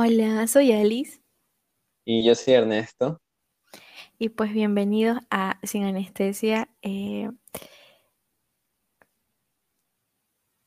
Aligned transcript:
Hola, 0.00 0.46
soy 0.46 0.70
Alice 0.70 1.20
Y 2.04 2.24
yo 2.24 2.36
soy 2.36 2.54
Ernesto. 2.54 3.20
y 4.16 4.28
pues 4.28 4.52
bienvenidos 4.52 5.18
a 5.28 5.58
Sin 5.64 5.82
Anestesia. 5.82 6.68
eh, 6.82 7.28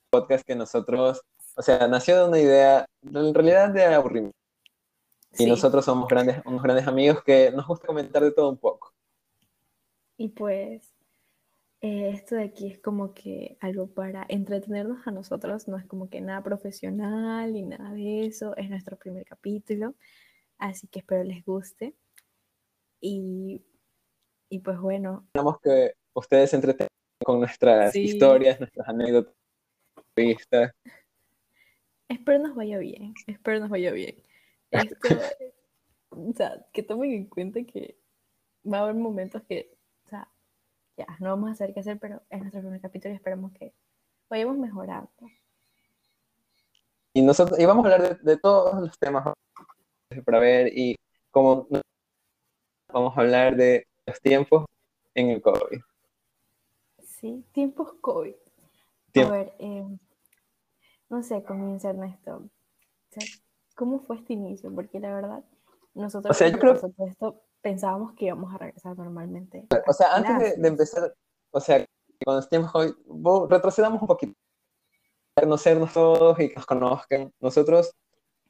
Podcast 0.09 0.45
que 0.45 0.53
nosotros, 0.53 1.21
o 1.55 1.61
sea, 1.61 1.87
nació 1.87 2.17
de 2.17 2.27
una 2.27 2.39
idea, 2.39 2.85
en 3.03 3.33
realidad 3.33 3.69
de 3.69 3.85
aburrimiento. 3.85 4.35
Y 5.39 5.45
nosotros 5.45 5.85
somos 5.85 6.09
grandes, 6.09 6.41
unos 6.43 6.61
grandes 6.61 6.85
amigos 6.85 7.23
que 7.23 7.51
nos 7.51 7.65
gusta 7.65 7.87
comentar 7.87 8.21
de 8.23 8.33
todo 8.33 8.49
un 8.49 8.57
poco. 8.57 8.91
y 10.17 10.27
pues 10.27 10.91
eh, 11.81 12.11
esto 12.11 12.35
de 12.35 12.43
aquí 12.43 12.67
es 12.67 12.79
como 12.79 13.13
que 13.13 13.57
algo 13.59 13.87
para 13.87 14.23
entretenernos 14.29 15.07
a 15.07 15.11
nosotros, 15.11 15.67
no 15.67 15.77
es 15.77 15.85
como 15.85 16.09
que 16.09 16.21
nada 16.21 16.43
profesional 16.43 17.53
ni 17.53 17.63
nada 17.63 17.91
de 17.93 18.27
eso, 18.27 18.55
es 18.55 18.69
nuestro 18.69 18.97
primer 18.97 19.25
capítulo, 19.25 19.95
así 20.59 20.87
que 20.87 20.99
espero 20.99 21.23
les 21.23 21.43
guste. 21.43 21.95
Y, 22.99 23.63
y 24.49 24.59
pues 24.59 24.79
bueno, 24.79 25.23
Esperamos 25.27 25.59
que 25.59 25.95
ustedes 26.13 26.51
se 26.51 26.57
entretengan 26.57 26.87
con 27.25 27.39
nuestras 27.39 27.93
sí, 27.93 28.03
historias, 28.03 28.59
nuestras 28.59 28.87
anécdotas, 28.87 29.33
espero 32.09 32.39
nos 32.39 32.55
vaya 32.55 32.77
bien, 32.77 33.15
espero 33.25 33.59
nos 33.59 33.69
vaya 33.69 33.91
bien. 33.91 34.21
Esto, 34.69 34.95
o 36.09 36.33
sea, 36.33 36.63
que 36.71 36.83
tomen 36.83 37.11
en 37.11 37.25
cuenta 37.25 37.63
que 37.63 37.97
va 38.71 38.79
a 38.79 38.81
haber 38.83 38.95
momentos 38.95 39.41
que, 39.43 39.80
ya, 40.97 41.07
no 41.19 41.29
vamos 41.29 41.51
a 41.51 41.55
saber 41.55 41.73
qué 41.73 41.79
hacer, 41.81 41.99
pero 41.99 42.21
es 42.29 42.39
nuestro 42.39 42.61
primer 42.61 42.81
capítulo 42.81 43.13
y 43.13 43.17
esperamos 43.17 43.51
que 43.53 43.73
vayamos 44.29 44.57
mejorando. 44.57 45.09
Y 47.13 47.21
nosotros 47.21 47.59
y 47.59 47.65
vamos 47.65 47.85
a 47.85 47.93
hablar 47.93 48.17
de, 48.19 48.31
de 48.31 48.37
todos 48.37 48.79
los 48.81 48.97
temas 48.97 49.25
para 50.25 50.39
ver 50.39 50.71
y 50.77 50.95
como 51.31 51.67
vamos 52.91 53.17
a 53.17 53.21
hablar 53.21 53.55
de 53.55 53.87
los 54.05 54.19
tiempos 54.21 54.65
en 55.15 55.29
el 55.31 55.41
COVID. 55.41 55.79
Sí, 57.03 57.45
tiempos 57.51 57.93
COVID. 58.01 58.33
A 59.15 59.29
ver, 59.29 59.53
eh, 59.59 59.85
no 61.09 61.21
sé, 61.23 61.43
comienza 61.43 61.89
Ernesto. 61.89 62.37
O 62.37 62.49
sea, 63.11 63.23
¿cómo 63.75 63.99
fue 63.99 64.17
este 64.17 64.33
inicio? 64.33 64.73
Porque 64.73 64.99
la 64.99 65.13
verdad, 65.13 65.43
nosotros 65.93 66.35
O 66.35 66.37
sea, 66.37 66.47
yo 66.47 66.59
creo- 66.59 66.79
esto 67.07 67.43
pensábamos 67.61 68.13
que 68.13 68.25
íbamos 68.25 68.53
a 68.53 68.57
regresar 68.57 68.97
normalmente. 68.97 69.67
O 69.87 69.93
sea, 69.93 70.15
antes 70.15 70.37
de, 70.39 70.61
de 70.61 70.67
empezar, 70.67 71.13
o 71.51 71.59
sea, 71.59 71.85
con 72.23 72.35
los 72.35 72.49
tiempos 72.49 72.71
hoy, 72.73 72.93
retrocedamos 73.49 74.01
un 74.01 74.07
poquito, 74.07 74.33
conocernos 75.35 75.93
todos 75.93 76.39
y 76.39 76.49
que 76.49 76.55
nos 76.55 76.65
conozcan. 76.65 77.33
Nosotros 77.39 77.93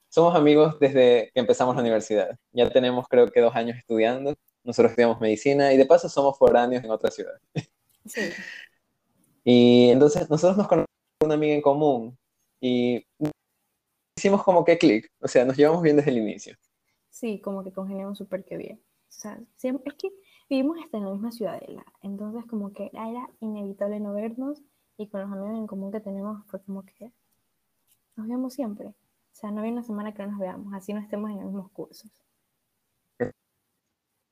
somos 0.09 0.35
amigos 0.35 0.79
desde 0.79 1.31
que 1.33 1.39
empezamos 1.39 1.75
la 1.75 1.81
universidad. 1.81 2.37
Ya 2.51 2.69
tenemos 2.69 3.07
creo 3.07 3.31
que 3.31 3.41
dos 3.41 3.55
años 3.55 3.77
estudiando. 3.77 4.35
Nosotros 4.63 4.91
estudiamos 4.91 5.19
medicina 5.19 5.73
y 5.73 5.77
de 5.77 5.85
paso 5.85 6.09
somos 6.09 6.37
foráneos 6.37 6.83
en 6.83 6.91
otra 6.91 7.09
ciudad. 7.11 7.39
Sí, 8.05 8.31
Y 9.43 9.89
entonces 9.89 10.29
nosotros 10.29 10.57
nos 10.57 10.67
conocemos 10.67 10.87
con 11.19 11.27
una 11.27 11.35
amiga 11.35 11.53
en 11.53 11.61
común 11.61 12.17
y 12.59 13.05
hicimos 14.17 14.43
como 14.43 14.63
que 14.65 14.77
clic, 14.77 15.09
o 15.19 15.27
sea, 15.27 15.45
nos 15.45 15.57
llevamos 15.57 15.81
bien 15.81 15.95
desde 15.97 16.11
el 16.11 16.17
inicio. 16.17 16.55
sí, 17.09 17.39
como 17.41 17.63
que 17.63 17.71
congeniamos 17.71 18.17
súper 18.17 18.43
que 18.43 18.57
bien. 18.57 18.81
O 19.11 19.13
sea, 19.13 19.39
siempre, 19.57 19.91
es 19.91 19.97
que 19.97 20.09
vivimos 20.49 20.77
hasta 20.83 20.97
en 20.97 21.05
la 21.05 21.11
misma 21.11 21.31
ciudadela, 21.31 21.85
entonces 22.01 22.45
como 22.49 22.71
que 22.71 22.89
era, 22.93 23.29
inevitable 23.41 23.99
no 23.99 24.13
vernos 24.13 24.61
y 24.97 25.07
con 25.07 25.21
los 25.21 25.31
amigos 25.31 25.57
en 25.57 25.67
común 25.67 25.91
que 25.91 25.99
tenemos 25.99 26.45
fue 26.47 26.61
como 26.63 26.83
que 26.83 27.11
nos 28.15 28.27
vemos 28.27 28.53
siempre. 28.53 28.87
O 28.87 29.35
sea, 29.35 29.51
no 29.51 29.59
había 29.59 29.73
una 29.73 29.83
semana 29.83 30.13
que 30.13 30.23
no 30.23 30.31
nos 30.31 30.39
veamos, 30.39 30.73
así 30.73 30.93
no 30.93 31.01
estemos 31.01 31.29
en 31.29 31.37
los 31.37 31.45
mismos 31.45 31.71
cursos. 31.71 32.09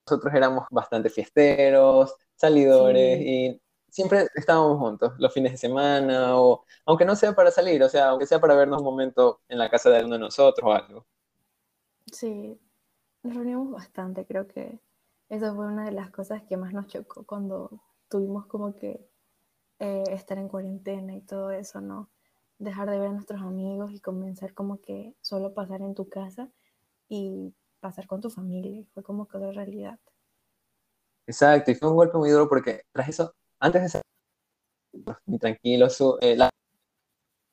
Nosotros 0.08 0.34
éramos 0.34 0.66
bastante 0.72 1.10
fiesteros, 1.10 2.16
salidores 2.36 3.20
Sí, 3.20 3.26
y 3.28 3.62
siempre 3.90 4.28
estábamos 4.34 4.80
juntos 4.80 5.14
los 5.20 5.34
fines 5.34 5.52
de 5.52 5.58
semana 5.58 6.40
o 6.40 6.66
aunque 6.86 7.06
no 7.06 7.16
sea 7.16 7.34
para 7.34 7.52
salir, 7.52 7.84
o 7.84 7.90
sea, 7.90 8.10
aunque 8.10 8.26
sea 8.26 8.40
para 8.40 8.56
vernos 8.56 8.80
un 8.80 8.86
momento 8.86 9.42
en 9.50 9.60
la 9.60 9.70
casa 9.70 9.90
de 9.90 10.04
uno 10.06 10.14
de 10.16 10.20
nosotros 10.20 10.68
o 10.68 10.74
algo. 10.74 11.06
sí, 12.12 12.60
nos 13.24 13.36
reunimos 13.36 13.72
bastante, 13.72 14.26
creo 14.26 14.48
que 14.48 14.80
eso 15.30 15.56
fue 15.56 15.68
una 15.68 15.86
de 15.86 15.92
las 15.92 16.12
cosas 16.12 16.44
que 16.44 16.58
más 16.58 16.74
nos 16.74 16.88
chocó 16.88 17.26
cuando 17.26 17.82
tuvimos 18.10 18.46
como 18.48 18.76
que 18.76 19.08
eh, 19.80 20.04
estar 20.12 20.38
en 20.40 20.50
cuarentena 20.50 21.16
y 21.16 21.22
todo 21.22 21.52
eso, 21.52 21.82
¿no? 21.82 22.10
Dejar 22.60 22.90
de 22.90 23.00
ver 23.00 23.10
a 23.10 23.14
nuestros 23.14 23.42
amigos 23.42 23.92
y 23.94 24.02
comenzar 24.02 24.54
como 24.54 24.82
que 24.82 25.16
solo 25.22 25.54
pasar 25.54 25.82
en 25.82 25.96
tu 25.96 26.10
casa 26.10 26.50
y 27.10 27.54
pasar 27.82 28.08
con 28.08 28.22
tu 28.22 28.30
familia. 28.32 28.86
Fue 28.94 29.04
como 29.04 29.28
que 29.28 29.38
otra 29.38 29.52
realidad. 29.54 30.00
Exacto, 31.28 31.72
y 31.72 31.76
fue 31.76 31.90
un 31.90 31.96
golpe 31.96 32.18
muy 32.18 32.30
duro 32.30 32.50
porque 32.50 32.84
tras 32.92 33.08
eso, 33.10 33.34
antes 33.60 33.82
de 33.84 33.90
ser 33.90 34.02
tranquilos, 35.40 35.96
su- 35.96 36.18
eh, 36.22 36.36
la- 36.36 36.50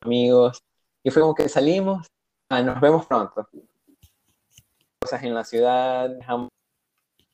amigos, 0.03 0.63
y 1.05 1.11
fue 1.11 1.23
como 1.23 1.35
que 1.35 1.49
salimos, 1.49 2.07
ah, 2.51 2.63
nos 2.63 2.81
vemos 2.81 3.07
pronto. 3.07 3.49
Cosas 5.07 5.23
en 5.23 5.35
la 5.35 5.45
ciudad, 5.45 6.11
dejamos 6.11 6.49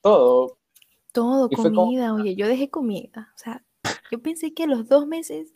todo, 0.02 0.58
Todo, 1.10 1.48
y 1.50 1.56
fue 1.56 1.70
como, 1.70 1.84
comida, 1.86 2.12
oye, 2.12 2.34
yo 2.36 2.46
dejé 2.46 2.68
comida. 2.68 3.32
O 3.34 3.38
sea, 3.38 3.64
yo 4.10 4.20
pensé 4.20 4.52
que 4.52 4.64
a 4.64 4.66
los 4.66 4.88
dos 4.88 5.06
meses 5.06 5.54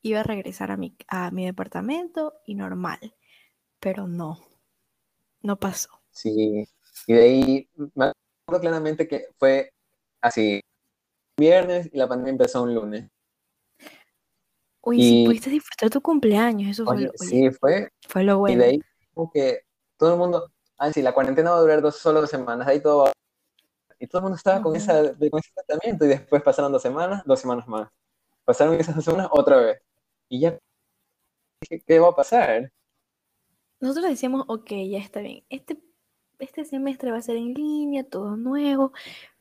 iba 0.00 0.20
a 0.20 0.22
regresar 0.22 0.70
a 0.70 0.78
mi, 0.78 0.96
a 1.08 1.30
mi 1.30 1.44
departamento 1.44 2.32
y 2.46 2.54
normal, 2.54 3.14
pero 3.80 4.06
no, 4.06 4.38
no 5.42 5.58
pasó. 5.58 5.90
sí, 6.10 6.66
y 7.06 7.12
de 7.12 7.22
ahí 7.22 7.68
me 7.94 8.12
acuerdo 8.46 8.62
claramente 8.62 9.06
que 9.06 9.26
fue 9.38 9.70
así, 10.22 10.62
viernes 11.36 11.90
y 11.92 11.98
la 11.98 12.08
pandemia 12.08 12.32
empezó 12.32 12.62
un 12.62 12.74
lunes. 12.74 13.10
Oye, 14.80 15.02
si 15.02 15.16
Y, 15.16 15.26
pudiste 15.26 15.50
disfrutar 15.50 15.90
tu 15.90 16.00
cumpleaños, 16.00 16.70
eso 16.70 16.86
fue 16.86 16.98
lo, 17.02 17.10
oye, 17.10 17.12
sí, 17.18 17.50
fue, 17.50 17.90
fue 18.08 18.24
lo 18.24 18.36
y 18.48 18.54
de 18.54 18.56
bueno. 18.56 18.64
ahí 18.64 18.82
como 19.12 19.30
que 19.30 19.60
todo 19.98 20.14
el 20.14 20.18
mundo, 20.18 20.50
ah, 20.78 20.92
sí, 20.92 21.02
la 21.02 21.14
cuarentena 21.14 21.50
va 21.52 21.58
a 21.58 21.60
durar 21.60 21.82
dos, 21.82 21.96
solo 21.96 22.20
dos 22.22 22.30
semanas, 22.30 22.66
ahí 22.68 22.80
todo 22.82 23.04
va 23.04 23.12
y 24.00 24.06
todo 24.08 24.20
el 24.20 24.22
mundo 24.24 24.36
estaba 24.36 24.62
con, 24.62 24.76
esa, 24.76 25.02
de- 25.02 25.30
con 25.30 25.40
ese 25.40 25.50
tratamiento 25.54 26.04
y 26.04 26.08
después 26.08 26.42
pasaron 26.42 26.72
dos 26.72 26.82
semanas, 26.82 27.22
dos 27.26 27.40
semanas 27.40 27.68
más. 27.68 27.88
Pasaron 28.44 28.74
esas 28.74 28.96
dos 28.96 29.04
semanas 29.04 29.28
otra 29.32 29.58
vez. 29.58 29.80
Y 30.28 30.40
ya, 30.40 30.58
¿qué, 31.60 31.80
qué 31.80 31.98
va 31.98 32.08
a 32.08 32.16
pasar? 32.16 32.70
Nosotros 33.80 34.10
decíamos, 34.10 34.44
ok, 34.48 34.70
ya 34.90 34.98
está 34.98 35.20
bien. 35.20 35.44
Este, 35.48 35.78
este 36.38 36.64
semestre 36.64 37.10
va 37.10 37.18
a 37.18 37.22
ser 37.22 37.36
en 37.36 37.54
línea, 37.54 38.04
todo 38.04 38.36
nuevo, 38.36 38.92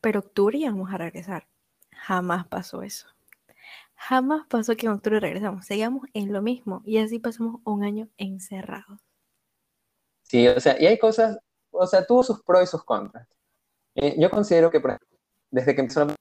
pero 0.02 0.20
octubre 0.22 0.60
ya 0.60 0.72
vamos 0.72 0.92
a 0.94 0.98
regresar. 0.98 1.48
Jamás 1.92 2.48
pasó 2.48 2.82
eso. 2.84 3.08
Jamás 3.96 4.48
pasó 4.48 4.76
que 4.78 4.88
en 4.88 4.94
octubre 4.94 5.20
regresamos. 5.22 5.66
Seguíamos 5.68 6.08
en 6.14 6.34
lo 6.34 6.42
mismo 6.44 6.84
y 6.86 7.00
así 7.00 7.20
pasamos 7.20 7.62
un 7.66 7.84
año 7.86 8.10
encerrados. 8.18 9.00
Sí, 10.28 10.48
o 10.48 10.60
sea, 10.60 10.80
y 10.82 10.86
hay 10.86 10.98
cosas, 11.00 11.38
o 11.72 11.88
sea, 11.88 12.06
tuvo 12.06 12.24
sus 12.24 12.42
pros 12.44 12.64
y 12.64 12.68
sus 12.68 12.84
contras. 12.84 13.28
Eh, 13.96 14.16
yo 14.20 14.30
considero 14.30 14.70
que 14.70 14.80
ejemplo, 14.92 15.18
desde 15.52 15.74
que 15.74 15.82
empezó 15.82 16.06
la 16.06 16.16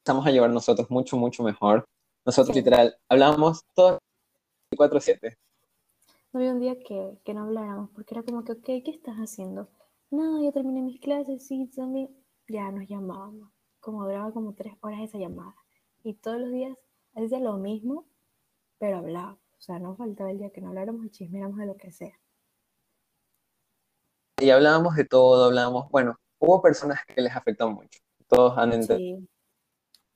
empezamos 0.00 0.26
a 0.26 0.30
llevar 0.30 0.50
nosotros 0.50 0.90
mucho, 0.90 1.16
mucho 1.16 1.42
mejor. 1.42 1.84
Nosotros 2.24 2.54
Sí. 2.54 2.60
literal 2.60 2.96
hablábamos 3.08 3.64
todos 3.74 3.98
24/7. 4.70 5.36
No 6.32 6.40
había 6.40 6.52
un 6.52 6.60
día 6.60 6.78
que, 6.78 7.18
que 7.24 7.34
no 7.34 7.44
habláramos 7.44 7.90
porque 7.94 8.14
era 8.14 8.22
como 8.22 8.44
que, 8.44 8.52
ok, 8.52 8.64
¿qué 8.64 8.90
estás 8.90 9.16
haciendo? 9.16 9.68
No, 10.10 10.42
ya 10.42 10.52
terminé 10.52 10.82
mis 10.82 11.00
clases, 11.00 11.46
sí, 11.46 11.66
también. 11.74 12.14
Ya 12.48 12.70
nos 12.70 12.86
llamábamos. 12.86 13.50
Como 13.80 14.04
duraba 14.04 14.32
como 14.32 14.54
tres 14.54 14.74
horas 14.80 15.00
esa 15.00 15.18
llamada. 15.18 15.54
Y 16.02 16.14
todos 16.14 16.38
los 16.40 16.50
días 16.50 16.76
hacía 17.14 17.40
lo 17.40 17.56
mismo, 17.56 18.06
pero 18.78 18.98
hablábamos. 18.98 19.40
O 19.58 19.60
sea, 19.60 19.78
no 19.78 19.96
faltaba 19.96 20.30
el 20.30 20.38
día 20.38 20.50
que 20.50 20.60
no 20.60 20.68
habláramos 20.68 21.04
y 21.06 21.10
chismeáramos 21.10 21.58
de 21.58 21.66
lo 21.66 21.76
que 21.76 21.90
sea. 21.92 22.18
Y 24.40 24.50
hablábamos 24.50 24.94
de 24.94 25.04
todo, 25.04 25.46
hablábamos, 25.46 25.90
bueno, 25.90 26.16
hubo 26.38 26.62
personas 26.62 27.00
que 27.06 27.20
les 27.20 27.34
afectó 27.34 27.68
mucho. 27.70 27.98
Todos 28.28 28.56
han 28.56 28.72
entendido, 28.72 29.18
Sí, 29.18 29.28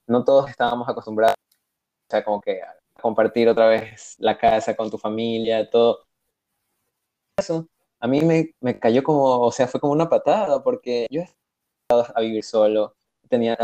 no 0.06 0.24
todos 0.24 0.48
estábamos 0.50 0.88
acostumbrados, 0.88 1.34
o 2.08 2.10
sea, 2.10 2.24
como 2.24 2.40
que 2.40 2.62
a 2.62 2.76
compartir 3.00 3.48
otra 3.48 3.66
vez 3.66 4.16
la 4.18 4.38
casa 4.38 4.76
con 4.76 4.90
tu 4.90 4.98
familia, 4.98 5.68
todo. 5.68 6.04
Eso 7.36 7.66
a 8.00 8.06
mí 8.08 8.20
me, 8.20 8.54
me 8.60 8.78
cayó 8.78 9.02
como, 9.02 9.40
o 9.40 9.52
sea, 9.52 9.66
fue 9.66 9.80
como 9.80 9.92
una 9.92 10.08
patada, 10.08 10.62
porque 10.62 11.06
yo 11.10 11.22
estaba 11.22 12.12
a 12.14 12.20
vivir 12.20 12.44
solo, 12.44 12.94
tenía, 13.28 13.56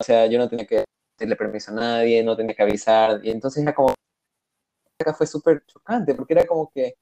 o 0.00 0.04
sea, 0.04 0.26
yo 0.26 0.38
no 0.38 0.48
tenía 0.48 0.66
que 0.66 0.84
pedirle 1.16 1.36
permiso 1.36 1.70
a 1.72 1.74
nadie, 1.74 2.22
no 2.22 2.36
tenía 2.36 2.54
que 2.54 2.62
avisar, 2.62 3.20
y 3.24 3.30
entonces 3.30 3.62
era 3.62 3.74
como, 3.74 3.94
acá 4.98 5.14
fue 5.14 5.26
súper 5.26 5.64
chocante, 5.66 6.14
porque 6.14 6.34
era 6.34 6.46
como 6.46 6.70
que, 6.70 6.94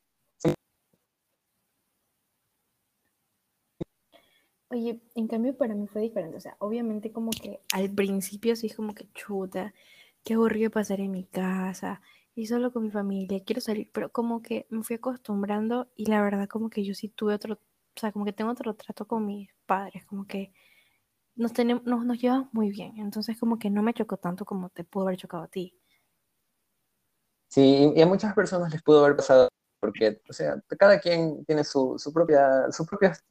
Oye, 4.72 5.02
en 5.14 5.28
cambio 5.28 5.54
para 5.54 5.74
mí 5.74 5.86
fue 5.86 6.00
diferente. 6.00 6.38
O 6.38 6.40
sea, 6.40 6.56
obviamente 6.58 7.12
como 7.12 7.30
que 7.30 7.60
al 7.74 7.90
principio 7.90 8.56
sí 8.56 8.70
como 8.70 8.94
que 8.94 9.06
chuta, 9.12 9.74
qué 10.24 10.34
aburrido 10.34 10.70
pasar 10.70 11.00
en 11.00 11.10
mi 11.10 11.24
casa, 11.24 12.00
y 12.34 12.46
solo 12.46 12.72
con 12.72 12.84
mi 12.84 12.90
familia, 12.90 13.42
quiero 13.44 13.60
salir, 13.60 13.90
pero 13.92 14.10
como 14.10 14.40
que 14.42 14.66
me 14.70 14.82
fui 14.82 14.96
acostumbrando 14.96 15.90
y 15.94 16.06
la 16.06 16.22
verdad 16.22 16.48
como 16.48 16.70
que 16.70 16.84
yo 16.84 16.94
sí 16.94 17.08
tuve 17.08 17.34
otro, 17.34 17.54
o 17.54 18.00
sea, 18.00 18.12
como 18.12 18.24
que 18.24 18.32
tengo 18.32 18.50
otro 18.50 18.74
trato 18.74 19.06
con 19.06 19.26
mis 19.26 19.50
padres, 19.66 20.06
como 20.06 20.26
que 20.26 20.52
nos, 21.34 21.52
tenemos, 21.52 21.84
nos, 21.84 22.06
nos 22.06 22.18
llevamos 22.18 22.48
muy 22.52 22.70
bien, 22.70 22.98
entonces 22.98 23.38
como 23.38 23.58
que 23.58 23.68
no 23.68 23.82
me 23.82 23.92
chocó 23.92 24.16
tanto 24.16 24.46
como 24.46 24.70
te 24.70 24.84
pudo 24.84 25.04
haber 25.04 25.18
chocado 25.18 25.42
a 25.44 25.48
ti. 25.48 25.78
Sí, 27.48 27.92
y 27.94 28.00
a 28.00 28.06
muchas 28.06 28.34
personas 28.34 28.72
les 28.72 28.82
pudo 28.82 29.04
haber 29.04 29.16
pasado, 29.16 29.48
porque, 29.80 30.22
o 30.30 30.32
sea, 30.32 30.62
cada 30.78 30.98
quien 30.98 31.44
tiene 31.44 31.64
su, 31.64 31.98
su 31.98 32.12
propia, 32.12 32.72
sus 32.72 32.86
propias 32.86 33.22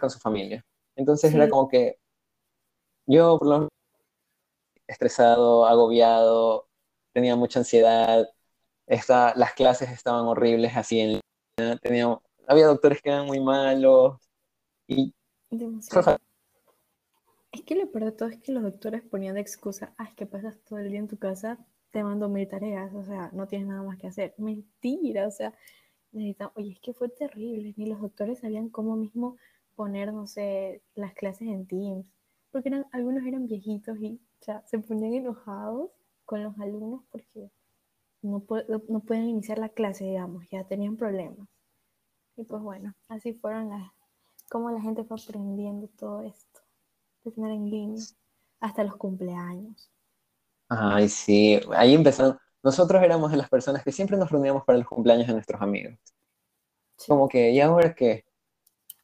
con 0.00 0.10
su 0.10 0.18
familia. 0.18 0.64
Entonces 0.96 1.32
era 1.32 1.48
como 1.48 1.68
que 1.68 1.98
yo, 3.06 3.38
por 3.38 3.48
lo 3.48 3.54
menos, 3.54 3.70
estresado, 4.86 5.66
agobiado, 5.66 6.68
tenía 7.12 7.36
mucha 7.36 7.60
ansiedad, 7.60 8.28
esta, 8.86 9.34
las 9.36 9.52
clases 9.52 9.90
estaban 9.90 10.26
horribles 10.26 10.76
así 10.76 11.00
en 11.00 11.20
línea, 11.58 11.76
tenía, 11.78 12.18
había 12.46 12.66
doctores 12.66 13.00
que 13.02 13.10
eran 13.10 13.26
muy 13.26 13.40
malos, 13.40 14.18
y 14.86 15.14
demasiado. 15.50 16.18
Es 17.52 17.62
que 17.62 17.74
lo 17.74 17.90
peor 17.90 18.06
de 18.06 18.12
todo 18.12 18.28
es 18.28 18.38
que 18.38 18.52
los 18.52 18.62
doctores 18.62 19.02
ponían 19.02 19.34
de 19.34 19.40
excusa, 19.40 19.94
ah, 19.98 20.04
es 20.04 20.14
que 20.14 20.26
pasas 20.26 20.58
todo 20.64 20.78
el 20.78 20.90
día 20.90 20.98
en 20.98 21.08
tu 21.08 21.18
casa, 21.18 21.58
te 21.90 22.02
mando 22.02 22.28
mil 22.28 22.46
tareas, 22.46 22.92
o 22.94 23.04
sea, 23.04 23.30
no 23.32 23.46
tienes 23.46 23.68
nada 23.68 23.82
más 23.82 23.98
que 23.98 24.06
hacer. 24.06 24.34
Mentira, 24.36 25.26
o 25.26 25.30
sea, 25.30 25.54
necesitan, 26.12 26.50
oye, 26.56 26.72
es 26.72 26.80
que 26.80 26.92
fue 26.92 27.08
terrible, 27.08 27.74
ni 27.76 27.86
los 27.86 28.00
doctores 28.00 28.40
sabían 28.40 28.68
cómo 28.68 28.96
mismo 28.96 29.36
poner, 29.78 30.12
no 30.14 30.28
sé, 30.28 30.82
las 30.96 31.14
clases 31.14 31.48
en 31.48 31.66
Teams, 31.68 32.06
porque 32.52 32.70
eran, 32.70 32.86
algunos 32.92 33.24
eran 33.26 33.46
viejitos 33.48 33.98
y, 34.02 34.20
o 34.42 34.44
sea, 34.44 34.64
se 34.68 34.80
ponían 34.80 35.14
enojados 35.14 35.90
con 36.26 36.44
los 36.44 36.58
alumnos 36.60 37.04
porque 37.12 37.50
no, 38.22 38.40
pu- 38.46 38.64
no 38.88 39.00
pueden 39.00 39.26
iniciar 39.28 39.58
la 39.58 39.70
clase, 39.70 40.04
digamos, 40.06 40.48
ya 40.50 40.64
tenían 40.64 40.96
problemas. 40.96 41.48
Y 42.36 42.44
pues 42.44 42.62
bueno, 42.62 42.94
así 43.08 43.34
fueron 43.34 43.70
las, 43.70 43.92
cómo 44.50 44.70
la 44.70 44.80
gente 44.80 45.04
fue 45.04 45.18
aprendiendo 45.22 45.88
todo 45.98 46.22
esto 46.22 46.60
de 47.24 47.32
tener 47.32 47.52
en 47.52 47.70
línea, 47.70 48.06
hasta 48.60 48.84
los 48.84 48.96
cumpleaños. 48.96 49.90
Ay, 50.68 51.08
sí, 51.08 51.60
ahí 51.76 51.94
empezaron. 51.94 52.38
Nosotros 52.62 53.02
éramos 53.02 53.30
de 53.30 53.36
las 53.38 53.48
personas 53.48 53.82
que 53.84 53.92
siempre 53.92 54.16
nos 54.16 54.30
reuníamos 54.30 54.64
para 54.64 54.78
los 54.78 54.88
cumpleaños 54.88 55.26
de 55.26 55.32
nuestros 55.34 55.60
amigos. 55.62 55.94
Sí, 56.96 57.08
Como 57.08 57.28
que, 57.28 57.50
¿y 57.50 57.60
ahora 57.60 57.94
qué? 57.94 58.24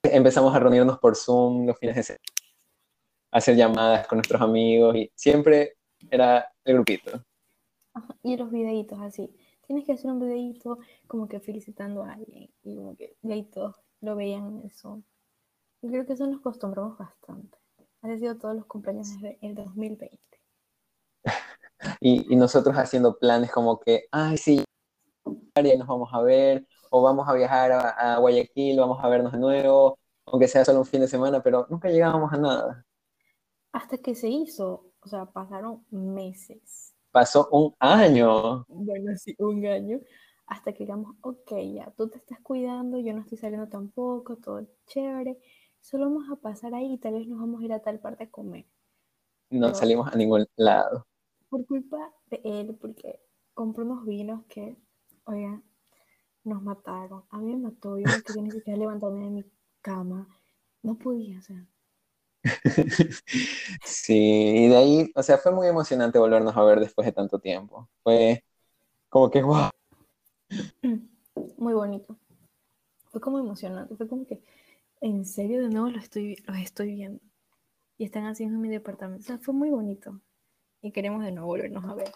Empezamos 0.05 0.55
a 0.55 0.59
reunirnos 0.59 0.99
por 0.99 1.17
Zoom 1.17 1.67
los 1.67 1.79
fines 1.79 1.97
de 1.97 2.03
semana, 2.03 2.23
a 3.31 3.39
hacer 3.39 3.57
llamadas 3.57 4.07
con 4.07 4.19
nuestros 4.19 4.41
amigos 4.41 4.97
y 4.97 5.11
siempre 5.15 5.77
era 6.11 6.47
el 6.65 6.75
grupito. 6.75 7.23
Ajá, 7.95 8.17
Y 8.23 8.37
los 8.37 8.51
videitos 8.51 9.01
así. 9.01 9.35
Tienes 9.67 9.87
que 9.87 9.93
hacer 9.93 10.11
un 10.11 10.21
videito 10.21 10.79
como 11.07 11.27
que 11.27 11.41
felicitando 11.41 12.03
a 12.03 12.13
alguien. 12.13 12.51
Y 12.63 12.77
como 12.77 12.97
que 12.97 13.17
y 13.23 13.33
ahí 13.33 13.45
todos 13.45 13.77
lo 14.01 14.15
veían 14.15 14.47
en 14.47 14.63
el 14.65 14.71
Zoom. 14.71 15.03
Y 15.81 15.89
creo 15.89 16.07
que 16.07 16.13
eso 16.13 16.27
nos 16.27 16.41
acostumbramos 16.41 16.99
bastante. 16.99 17.59
Ha 18.03 18.17
sido 18.19 18.37
todos 18.37 18.55
los 18.55 18.67
cumpleaños 18.67 19.09
desde 19.15 19.39
el 19.41 19.55
2020. 19.55 20.19
Y, 22.01 22.33
y 22.33 22.37
nosotros 22.37 22.77
haciendo 22.77 23.19
planes 23.19 23.51
como 23.53 23.79
que, 23.79 24.05
ay, 24.11 24.39
sí, 24.39 24.65
nos 25.55 25.87
vamos 25.87 26.11
a 26.13 26.21
ver, 26.21 26.67
o 26.95 27.03
vamos 27.03 27.29
a 27.29 27.35
viajar 27.35 27.73
a, 27.73 28.15
a 28.15 28.19
Guayaquil, 28.19 28.79
vamos 28.79 28.99
a 29.03 29.09
vernos 29.09 29.33
de 29.33 29.39
nuevo, 29.39 29.99
aunque 30.27 30.49
sea 30.49 30.65
solo 30.65 30.81
un 30.81 30.87
fin 30.87 31.01
de 31.01 31.09
semana, 31.09 31.43
pero 31.43 31.67
nunca 31.71 31.89
llegábamos 31.91 32.33
a 32.33 32.37
nada. 32.39 32.87
Hasta 33.73 33.99
que 33.99 34.15
se 34.15 34.29
hizo, 34.31 34.95
o 35.01 35.07
sea, 35.09 35.27
pasaron 35.27 35.85
meses. 35.91 36.95
Pasó 37.13 37.49
un 37.51 37.75
año. 37.79 38.67
Bueno, 38.69 39.17
sí, 39.17 39.35
un 39.39 39.65
año. 39.67 40.01
Hasta 40.47 40.73
que 40.75 40.81
digamos, 40.85 41.17
ok, 41.23 41.53
ya, 41.75 41.91
tú 41.97 42.09
te 42.09 42.19
estás 42.19 42.41
cuidando, 42.43 42.99
yo 42.99 43.15
no 43.15 43.21
estoy 43.23 43.39
saliendo 43.39 43.69
tampoco, 43.69 44.37
todo 44.37 44.67
chévere. 44.87 45.39
Solo 45.81 46.05
vamos 46.07 46.31
a 46.31 46.37
pasar 46.37 46.75
ahí 46.75 46.95
y 46.95 46.99
tal 46.99 47.15
vez 47.15 47.27
nos 47.29 47.41
vamos 47.41 47.63
a 47.63 47.65
ir 47.65 47.73
a 47.73 47.81
tal 47.83 48.01
parte 48.01 48.25
a 48.25 48.31
comer. 48.31 48.67
No 49.51 49.73
Pero 49.73 49.75
salimos 49.75 50.13
a 50.13 50.17
ningún 50.19 50.45
lado. 50.57 51.07
por 51.49 51.65
culpa 51.67 52.13
de 52.27 52.41
él, 52.45 52.77
porque 52.81 53.21
compró 53.55 53.85
unos 53.85 54.05
vinos 54.05 54.45
que, 54.49 54.77
oigan, 55.25 55.63
nos 56.45 56.63
mataron. 56.63 57.25
A 57.31 57.39
mí 57.39 57.53
me 57.55 57.71
mató, 57.71 57.99
yo 57.99 58.05
no 58.07 58.23
quería 58.23 58.43
ni 58.43 58.51
siquiera 58.51 58.79
levantarme 58.79 59.25
de 59.25 59.31
mi 59.31 59.45
cama. 59.81 60.29
No 60.83 60.97
podía, 60.97 61.39
o 61.39 61.43
sea. 61.43 61.67
Sí, 63.85 64.15
y 64.15 64.69
de 64.69 64.77
ahí, 64.77 65.13
o 65.15 65.23
sea, 65.23 65.39
fue 65.39 65.53
muy 65.53 65.67
emocionante 65.67 66.19
volvernos 66.19 66.57
a 66.57 66.63
ver 66.63 66.81
después 66.81 67.07
de 67.07 67.13
tanto 67.13 67.39
tiempo. 67.39 67.89
Fue 68.03 68.45
como 69.09 69.31
que, 69.31 69.43
wow. 69.43 69.71
Muy 71.59 71.75
bonito. 71.75 72.19
Fue 73.11 73.21
como 73.21 73.39
emocionante, 73.39 73.97
fue 73.97 74.09
como 74.09 74.27
que, 74.27 74.43
en 75.01 75.25
serio, 75.25 75.63
de 75.63 75.69
nuevo 75.69 75.89
lo 75.89 75.99
estoy, 75.99 76.37
los 76.47 76.59
estoy 76.59 76.95
viendo. 76.95 77.21
Y 77.97 78.05
están 78.05 78.27
haciendo 78.27 78.57
en 78.57 78.61
mi 78.61 78.69
departamento. 78.69 79.23
O 79.23 79.27
sea, 79.27 79.39
fue 79.39 79.55
muy 79.55 79.71
bonito. 79.71 80.21
Y 80.83 80.93
queremos 80.93 81.25
de 81.25 81.33
nuevo 81.33 81.49
volvernos 81.49 81.85
a 81.85 81.95
ver. 81.95 82.13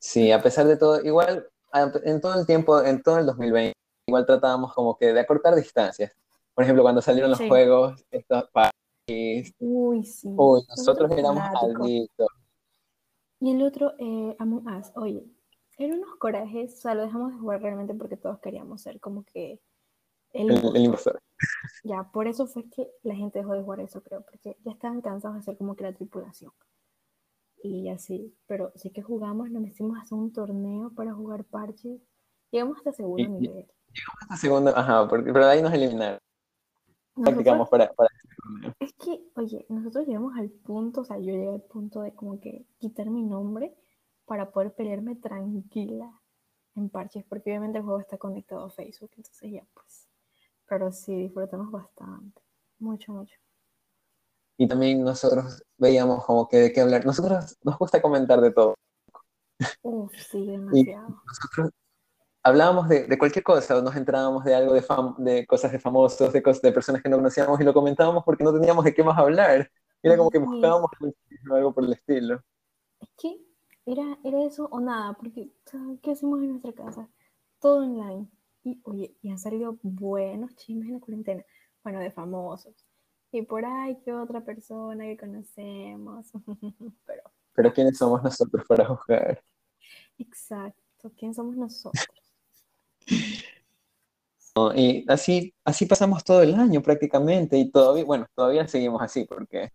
Sí, 0.00 0.32
a 0.32 0.42
pesar 0.42 0.66
de 0.66 0.76
todo, 0.76 1.04
igual, 1.04 1.48
en 1.72 2.20
todo 2.20 2.38
el 2.38 2.46
tiempo, 2.46 2.82
en 2.82 3.02
todo 3.02 3.18
el 3.18 3.26
2020, 3.26 3.72
igual 4.06 4.26
tratábamos 4.26 4.74
como 4.74 4.96
que 4.96 5.12
de 5.12 5.20
acortar 5.20 5.54
distancias. 5.54 6.12
Por 6.54 6.64
ejemplo, 6.64 6.82
cuando 6.82 7.00
salieron 7.00 7.30
los 7.30 7.38
Sí. 7.38 7.48
juegos, 7.48 8.04
estos 8.10 8.48
parties, 8.50 9.54
Uy, 9.58 10.04
sí. 10.04 10.28
uy, 10.36 10.62
Nosotros 10.68 11.10
éramos 11.12 11.44
adictos. 11.54 12.28
Y 13.40 13.52
el 13.52 13.62
otro, 13.62 13.92
eh, 13.98 14.34
Among 14.38 14.66
Us, 14.66 14.90
oye, 14.96 15.24
eran 15.78 15.98
unos 15.98 16.16
corajes, 16.16 16.74
o 16.74 16.76
sea, 16.78 16.94
lo 16.94 17.02
dejamos 17.02 17.32
de 17.32 17.38
jugar 17.38 17.62
realmente 17.62 17.94
porque 17.94 18.16
todos 18.16 18.40
queríamos 18.40 18.82
ser 18.82 18.98
como 18.98 19.24
que 19.24 19.60
el 20.32 20.50
El, 20.50 20.76
el 20.76 20.84
impostor. 20.84 21.20
Ya, 21.84 22.10
por 22.12 22.26
eso 22.26 22.46
fue 22.48 22.68
que 22.68 22.90
la 23.04 23.14
gente 23.14 23.38
dejó 23.38 23.52
de 23.54 23.62
jugar 23.62 23.80
eso, 23.80 24.02
creo, 24.02 24.22
porque 24.22 24.56
ya 24.64 24.72
estaban 24.72 25.00
cansados 25.00 25.36
de 25.36 25.42
ser 25.44 25.56
como 25.56 25.76
que 25.76 25.84
la 25.84 25.92
tripulación. 25.92 26.50
Y 27.62 27.88
así, 27.88 28.34
pero 28.46 28.72
sí 28.76 28.90
que 28.90 29.02
jugamos, 29.02 29.50
nos 29.50 29.62
metimos 29.62 29.98
hasta 29.98 30.14
un 30.14 30.32
torneo 30.32 30.90
para 30.94 31.12
jugar 31.12 31.44
parches. 31.44 32.00
Llegamos 32.50 32.78
hasta 32.78 32.92
segundo 32.92 33.22
Y- 33.22 33.28
nivel. 33.28 33.66
Hasta 34.20 34.36
segundo, 34.36 34.70
ajá, 34.76 35.08
porque, 35.08 35.32
pero 35.32 35.46
ahí 35.46 35.60
nos 35.62 35.72
eliminaron. 35.72 36.18
Nosotros, 37.16 37.34
Practicamos 37.34 37.68
para, 37.68 37.92
para 37.94 38.10
es 38.78 38.92
que, 38.94 39.20
oye, 39.34 39.66
nosotros 39.68 40.06
llegamos 40.06 40.36
al 40.36 40.50
punto, 40.50 41.00
o 41.00 41.04
sea, 41.04 41.18
yo 41.18 41.32
llegué 41.32 41.48
al 41.48 41.62
punto 41.62 42.02
de 42.02 42.14
como 42.14 42.38
que 42.38 42.64
quitar 42.78 43.10
mi 43.10 43.22
nombre 43.24 43.74
para 44.24 44.50
poder 44.52 44.72
pelearme 44.72 45.16
tranquila 45.16 46.12
en 46.76 46.88
parches, 46.90 47.24
porque 47.24 47.50
obviamente 47.50 47.78
el 47.78 47.84
juego 47.84 47.98
está 47.98 48.18
conectado 48.18 48.66
a 48.66 48.70
Facebook, 48.70 49.10
entonces 49.16 49.50
ya 49.50 49.64
pues. 49.74 50.06
Pero 50.68 50.92
sí, 50.92 51.16
disfrutamos 51.16 51.72
bastante, 51.72 52.40
mucho, 52.78 53.12
mucho. 53.12 53.34
Y 54.58 54.68
también 54.68 55.02
nosotros 55.04 55.62
veíamos 55.78 56.24
como 56.26 56.48
que 56.48 56.58
de 56.58 56.72
qué 56.72 56.82
hablar. 56.82 57.06
Nosotros 57.06 57.56
nos 57.62 57.78
gusta 57.78 58.02
comentar 58.02 58.40
de 58.42 58.52
todo. 58.52 58.74
Uf, 59.82 60.12
sí, 60.30 60.46
Y 60.70 60.84
demasiado. 60.86 61.20
nosotros 61.24 61.70
hablábamos 62.44 62.88
de, 62.88 63.06
de 63.06 63.18
cualquier 63.18 63.44
cosa, 63.44 63.78
o 63.78 63.82
nos 63.82 63.96
enterábamos 63.96 64.44
de 64.44 64.54
algo 64.56 64.74
de, 64.74 64.82
fam- 64.82 65.16
de 65.18 65.46
cosas 65.46 65.72
de 65.72 65.80
famosos, 65.80 66.32
de, 66.32 66.42
cosas, 66.42 66.62
de 66.62 66.72
personas 66.72 67.02
que 67.02 67.08
no 67.10 67.18
conocíamos 67.18 67.60
y 67.60 67.64
lo 67.64 67.74
comentábamos 67.74 68.24
porque 68.24 68.44
no 68.44 68.52
teníamos 68.54 68.84
de 68.84 68.94
qué 68.94 69.04
más 69.04 69.18
hablar. 69.18 69.70
Era 70.02 70.16
como 70.16 70.30
que 70.30 70.38
buscábamos 70.38 70.90
algo 71.52 71.74
por 71.74 71.84
el 71.84 71.94
estilo. 71.94 72.42
Es 73.00 73.08
que 73.18 73.40
era, 73.86 74.18
era 74.22 74.44
eso 74.44 74.68
o 74.70 74.78
nada, 74.80 75.12
porque 75.14 75.50
¿qué 76.02 76.12
hacemos 76.12 76.40
en 76.42 76.50
nuestra 76.50 76.72
casa? 76.72 77.08
Todo 77.60 77.78
online. 77.78 78.28
Y 78.62 78.80
oye, 78.84 79.16
y 79.20 79.30
han 79.30 79.38
salido 79.38 79.78
buenos 79.82 80.54
chismes 80.54 80.88
en 80.88 80.94
la 80.94 81.00
cuarentena. 81.00 81.44
Bueno, 81.82 81.98
de 82.00 82.12
famosos. 82.12 82.86
Y 83.30 83.42
por 83.42 83.64
ahí 83.64 83.96
que 84.04 84.12
otra 84.12 84.40
persona 84.42 85.04
que 85.04 85.16
conocemos. 85.16 86.26
Pero, 87.06 87.22
Pero 87.54 87.72
¿quiénes 87.72 87.98
somos 87.98 88.22
nosotros 88.22 88.64
para 88.66 88.86
juzgar? 88.86 89.42
exacto, 90.18 91.12
¿quién 91.16 91.34
somos 91.34 91.56
nosotros? 91.56 92.08
¿no? 94.56 94.74
Y 94.74 95.04
así, 95.08 95.54
así 95.64 95.86
pasamos 95.86 96.24
todo 96.24 96.42
el 96.42 96.54
año 96.54 96.82
prácticamente 96.82 97.56
y 97.58 97.70
todavía, 97.70 98.04
bueno, 98.04 98.26
todavía 98.34 98.66
seguimos 98.66 99.00
así 99.02 99.24
porque 99.24 99.70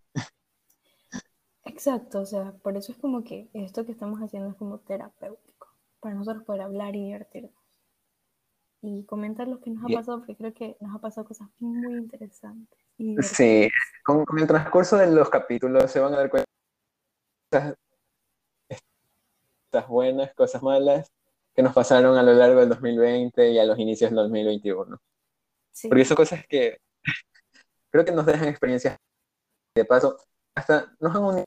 Exacto, 1.64 2.20
o 2.20 2.26
sea, 2.26 2.52
por 2.62 2.76
eso 2.76 2.92
es 2.92 2.98
como 2.98 3.24
que 3.24 3.48
esto 3.52 3.84
que 3.84 3.92
estamos 3.92 4.20
haciendo 4.20 4.50
es 4.50 4.56
como 4.56 4.78
terapéutico. 4.78 5.68
Para 6.00 6.14
nosotros 6.14 6.44
poder 6.44 6.62
hablar 6.62 6.94
y 6.94 7.04
divertirnos. 7.06 7.52
Y 8.82 9.04
comentar 9.04 9.48
lo 9.48 9.60
que 9.60 9.70
nos 9.70 9.84
ha 9.84 9.88
pasado, 9.88 10.18
porque 10.18 10.36
creo 10.36 10.52
que 10.52 10.76
nos 10.80 10.94
ha 10.94 10.98
pasado 10.98 11.26
cosas 11.26 11.48
muy 11.58 11.94
interesantes. 11.96 12.78
Y 12.96 13.16
sí, 13.22 13.68
con, 14.04 14.24
con 14.24 14.38
el 14.38 14.46
transcurso 14.46 14.96
de 14.96 15.10
los 15.10 15.28
capítulos 15.28 15.90
se 15.90 16.00
van 16.00 16.14
a 16.14 16.18
dar 16.18 16.30
cuenta 16.30 16.46
de 17.50 18.76
estas 19.66 19.88
buenas, 19.88 20.32
cosas 20.34 20.62
malas 20.62 21.10
que 21.54 21.62
nos 21.62 21.72
pasaron 21.72 22.16
a 22.16 22.22
lo 22.22 22.32
largo 22.32 22.60
del 22.60 22.68
2020 22.68 23.50
y 23.50 23.58
a 23.58 23.64
los 23.64 23.78
inicios 23.78 24.10
del 24.10 24.16
2021. 24.16 25.00
Sí. 25.70 25.88
Porque 25.88 26.04
son 26.04 26.16
cosas 26.16 26.46
que 26.48 26.78
creo 27.90 28.04
que 28.04 28.12
nos 28.12 28.26
dejan 28.26 28.48
experiencias 28.48 28.96
de 29.74 29.84
paso, 29.84 30.18
hasta 30.54 30.92
nos 31.00 31.14
han 31.14 31.22
unido. 31.22 31.44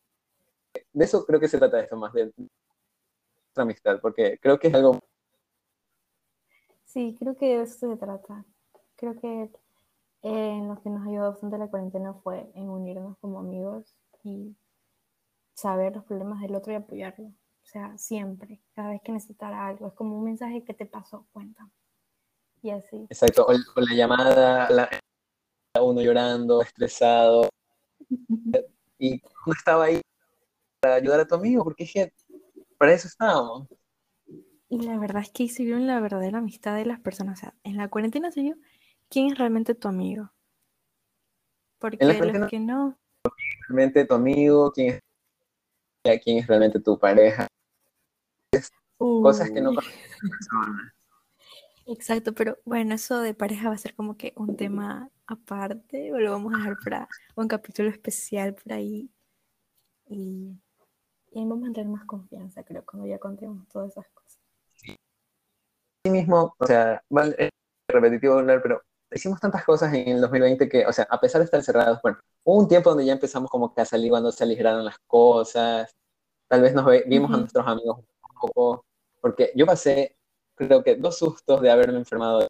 De 0.93 1.05
eso 1.05 1.25
creo 1.25 1.39
que 1.39 1.47
se 1.47 1.57
trata 1.57 1.79
esto 1.79 1.97
más, 1.97 2.13
de 2.13 2.31
nuestra 2.35 3.63
amistad, 3.63 3.99
porque 4.01 4.37
creo 4.41 4.59
que 4.59 4.67
es 4.67 4.73
algo... 4.73 4.99
Sí, 6.85 7.15
creo 7.19 7.35
que 7.35 7.45
de 7.45 7.63
eso 7.63 7.89
se 7.89 7.97
trata. 7.97 8.45
Creo 8.95 9.19
que 9.19 9.49
eh, 10.23 10.51
en 10.57 10.67
lo 10.67 10.81
que 10.81 10.89
nos 10.89 11.07
ayudó 11.07 11.31
bastante 11.31 11.57
la 11.57 11.69
cuarentena 11.69 12.13
fue 12.13 12.51
en 12.55 12.69
unirnos 12.69 13.17
como 13.19 13.39
amigos 13.39 13.95
y 14.23 14.55
saber 15.53 15.95
los 15.95 16.05
problemas 16.05 16.41
del 16.41 16.55
otro 16.55 16.73
y 16.73 16.75
apoyarlo. 16.75 17.27
O 17.27 17.69
sea, 17.69 17.97
siempre, 17.97 18.61
cada 18.73 18.91
vez 18.91 19.01
que 19.03 19.11
necesitara 19.11 19.67
algo. 19.67 19.87
Es 19.87 19.93
como 19.93 20.17
un 20.17 20.23
mensaje 20.23 20.63
que 20.63 20.73
te 20.73 20.85
pasó, 20.85 21.27
cuenta. 21.33 21.69
Y 22.61 22.69
así. 22.69 23.05
Exacto, 23.09 23.45
o, 23.45 23.81
la 23.81 23.93
llamada, 23.93 24.69
la, 24.69 24.89
uno 25.81 26.01
llorando, 26.01 26.61
estresado. 26.61 27.49
y 28.99 29.21
uno 29.45 29.53
estaba 29.55 29.85
ahí 29.85 30.01
para 30.79 30.95
ayudar 30.95 31.19
a 31.19 31.27
tu 31.27 31.35
amigo, 31.35 31.63
porque 31.63 31.83
es 31.83 32.11
para 32.77 32.93
eso 32.93 33.07
estábamos. 33.07 33.67
Y 34.69 34.81
la 34.81 34.97
verdad 34.97 35.21
es 35.21 35.31
que 35.31 35.43
ahí 35.43 35.49
se 35.49 35.63
vio 35.63 35.77
la 35.79 35.99
verdadera 35.99 36.39
amistad 36.39 36.75
de 36.75 36.85
las 36.85 36.99
personas. 36.99 37.39
O 37.39 37.41
sea, 37.41 37.53
en 37.63 37.77
la 37.77 37.89
cuarentena 37.89 38.31
se 38.31 38.41
vio 38.41 38.55
quién 39.09 39.31
es 39.31 39.37
realmente 39.37 39.75
tu 39.75 39.87
amigo. 39.87 40.31
Porque 41.79 42.03
los 42.03 42.49
que 42.49 42.59
no. 42.59 42.97
Realmente 43.67 44.05
tu 44.05 44.15
amigo, 44.15 44.71
quién 44.71 44.99
es, 46.03 46.21
quién 46.23 46.39
es 46.39 46.47
realmente 46.47 46.79
tu 46.79 46.97
pareja. 46.97 47.47
Cosas 48.97 49.51
que 49.51 49.61
no 49.61 49.71
Exacto, 51.85 52.33
pero 52.33 52.57
bueno, 52.65 52.95
eso 52.95 53.21
de 53.21 53.33
pareja 53.33 53.69
va 53.69 53.75
a 53.75 53.77
ser 53.77 53.95
como 53.95 54.17
que 54.17 54.33
un 54.35 54.57
tema 54.57 55.09
aparte, 55.25 56.11
o 56.11 56.19
lo 56.19 56.31
vamos 56.31 56.53
a 56.53 56.57
dejar 56.57 56.77
para 56.83 57.07
un 57.35 57.47
capítulo 57.47 57.89
especial 57.89 58.55
por 58.55 58.73
ahí. 58.73 59.09
Y, 60.07 60.59
y 61.31 61.39
ahí 61.39 61.45
vamos 61.45 61.69
a 61.69 61.73
tener 61.73 61.89
más 61.89 62.03
confianza, 62.05 62.63
creo, 62.63 62.83
cuando 62.85 63.07
ya 63.07 63.19
contemos 63.19 63.67
todas 63.69 63.91
esas 63.91 64.07
cosas. 64.09 64.37
Sí. 64.73 64.97
mismo, 66.09 66.55
o 66.57 66.65
sea, 66.65 67.01
es 67.37 67.49
repetitivo 67.87 68.33
hablar, 68.33 68.61
pero 68.61 68.81
hicimos 69.11 69.39
tantas 69.39 69.63
cosas 69.63 69.93
en 69.93 70.07
el 70.09 70.21
2020 70.21 70.69
que, 70.69 70.85
o 70.85 70.93
sea, 70.93 71.07
a 71.09 71.19
pesar 71.19 71.39
de 71.39 71.45
estar 71.45 71.61
cerrados, 71.61 71.99
bueno, 72.01 72.17
hubo 72.43 72.59
un 72.59 72.67
tiempo 72.67 72.89
donde 72.89 73.05
ya 73.05 73.13
empezamos 73.13 73.49
como 73.49 73.73
que 73.73 73.81
a 73.81 73.85
salir 73.85 74.09
cuando 74.09 74.31
se 74.31 74.43
aligeraron 74.43 74.85
las 74.85 74.97
cosas, 75.07 75.95
tal 76.47 76.61
vez 76.61 76.73
nos 76.73 76.85
vimos 77.05 77.31
a 77.31 77.37
nuestros 77.37 77.65
amigos 77.67 77.99
un 77.99 78.39
poco, 78.39 78.85
porque 79.21 79.51
yo 79.55 79.65
pasé, 79.65 80.17
creo 80.55 80.83
que 80.83 80.95
dos 80.95 81.17
sustos 81.17 81.61
de 81.61 81.71
haberme 81.71 81.97
enfermado. 81.97 82.47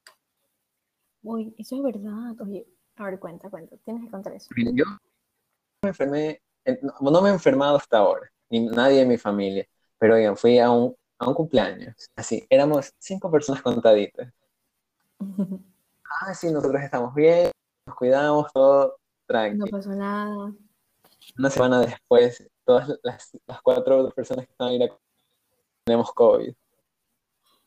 Uy, 1.23 1.53
eso 1.57 1.75
es 1.75 1.83
verdad. 1.83 2.39
Oye, 2.41 2.67
a 2.95 3.05
ver, 3.05 3.19
cuenta, 3.19 3.49
cuenta, 3.49 3.75
tienes 3.83 4.03
que 4.05 4.11
contar 4.11 4.33
eso. 4.33 4.49
Yo 4.55 4.85
me 5.83 5.89
enfermé, 5.89 6.41
no 7.01 7.21
me 7.21 7.29
he 7.29 7.33
enfermado 7.33 7.77
hasta 7.77 7.97
ahora, 7.97 8.31
ni 8.49 8.65
nadie 8.67 8.99
de 8.99 9.05
mi 9.05 9.17
familia, 9.17 9.67
pero 9.97 10.15
oigan, 10.15 10.37
fui 10.37 10.57
a 10.59 10.71
un, 10.71 10.95
a 11.19 11.27
un 11.29 11.35
cumpleaños, 11.35 12.09
así, 12.15 12.45
éramos 12.49 12.93
cinco 12.97 13.29
personas 13.29 13.61
contaditas. 13.61 14.33
ah, 16.09 16.33
sí, 16.33 16.51
nosotros 16.51 16.81
estamos 16.81 17.13
bien, 17.13 17.51
nos 17.85 17.95
cuidamos, 17.95 18.51
todo 18.53 18.97
tranquilo. 19.25 19.65
No 19.65 19.71
pasó 19.71 19.91
nada. 19.91 20.53
Una 21.37 21.49
semana 21.49 21.79
después, 21.81 22.47
todas 22.63 22.89
las, 23.03 23.37
las 23.45 23.61
cuatro 23.61 24.09
personas 24.11 24.45
que 24.45 24.51
estaban 24.51 24.73
ahí 24.73 24.89
tenemos 25.85 26.11
COVID. 26.13 26.53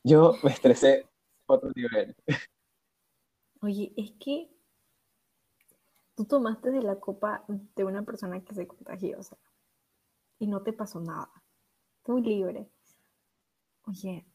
Yo 0.04 0.34
me 0.42 0.50
estresé 0.50 1.08
otro 1.46 1.70
nivel. 1.74 2.14
Oye, 3.62 3.92
es 3.96 4.12
que 4.12 4.50
tú 6.14 6.24
tomaste 6.24 6.70
de 6.70 6.82
la 6.82 6.98
copa 6.98 7.44
de 7.48 7.84
una 7.84 8.02
persona 8.02 8.42
que 8.42 8.54
se 8.54 8.66
contagió, 8.66 9.18
o 9.18 9.22
sea, 9.22 9.38
y 10.38 10.46
no 10.46 10.62
te 10.62 10.72
pasó 10.72 11.00
nada. 11.00 11.30
Tú 12.02 12.18
libre. 12.18 12.70
Oye, 13.86 14.26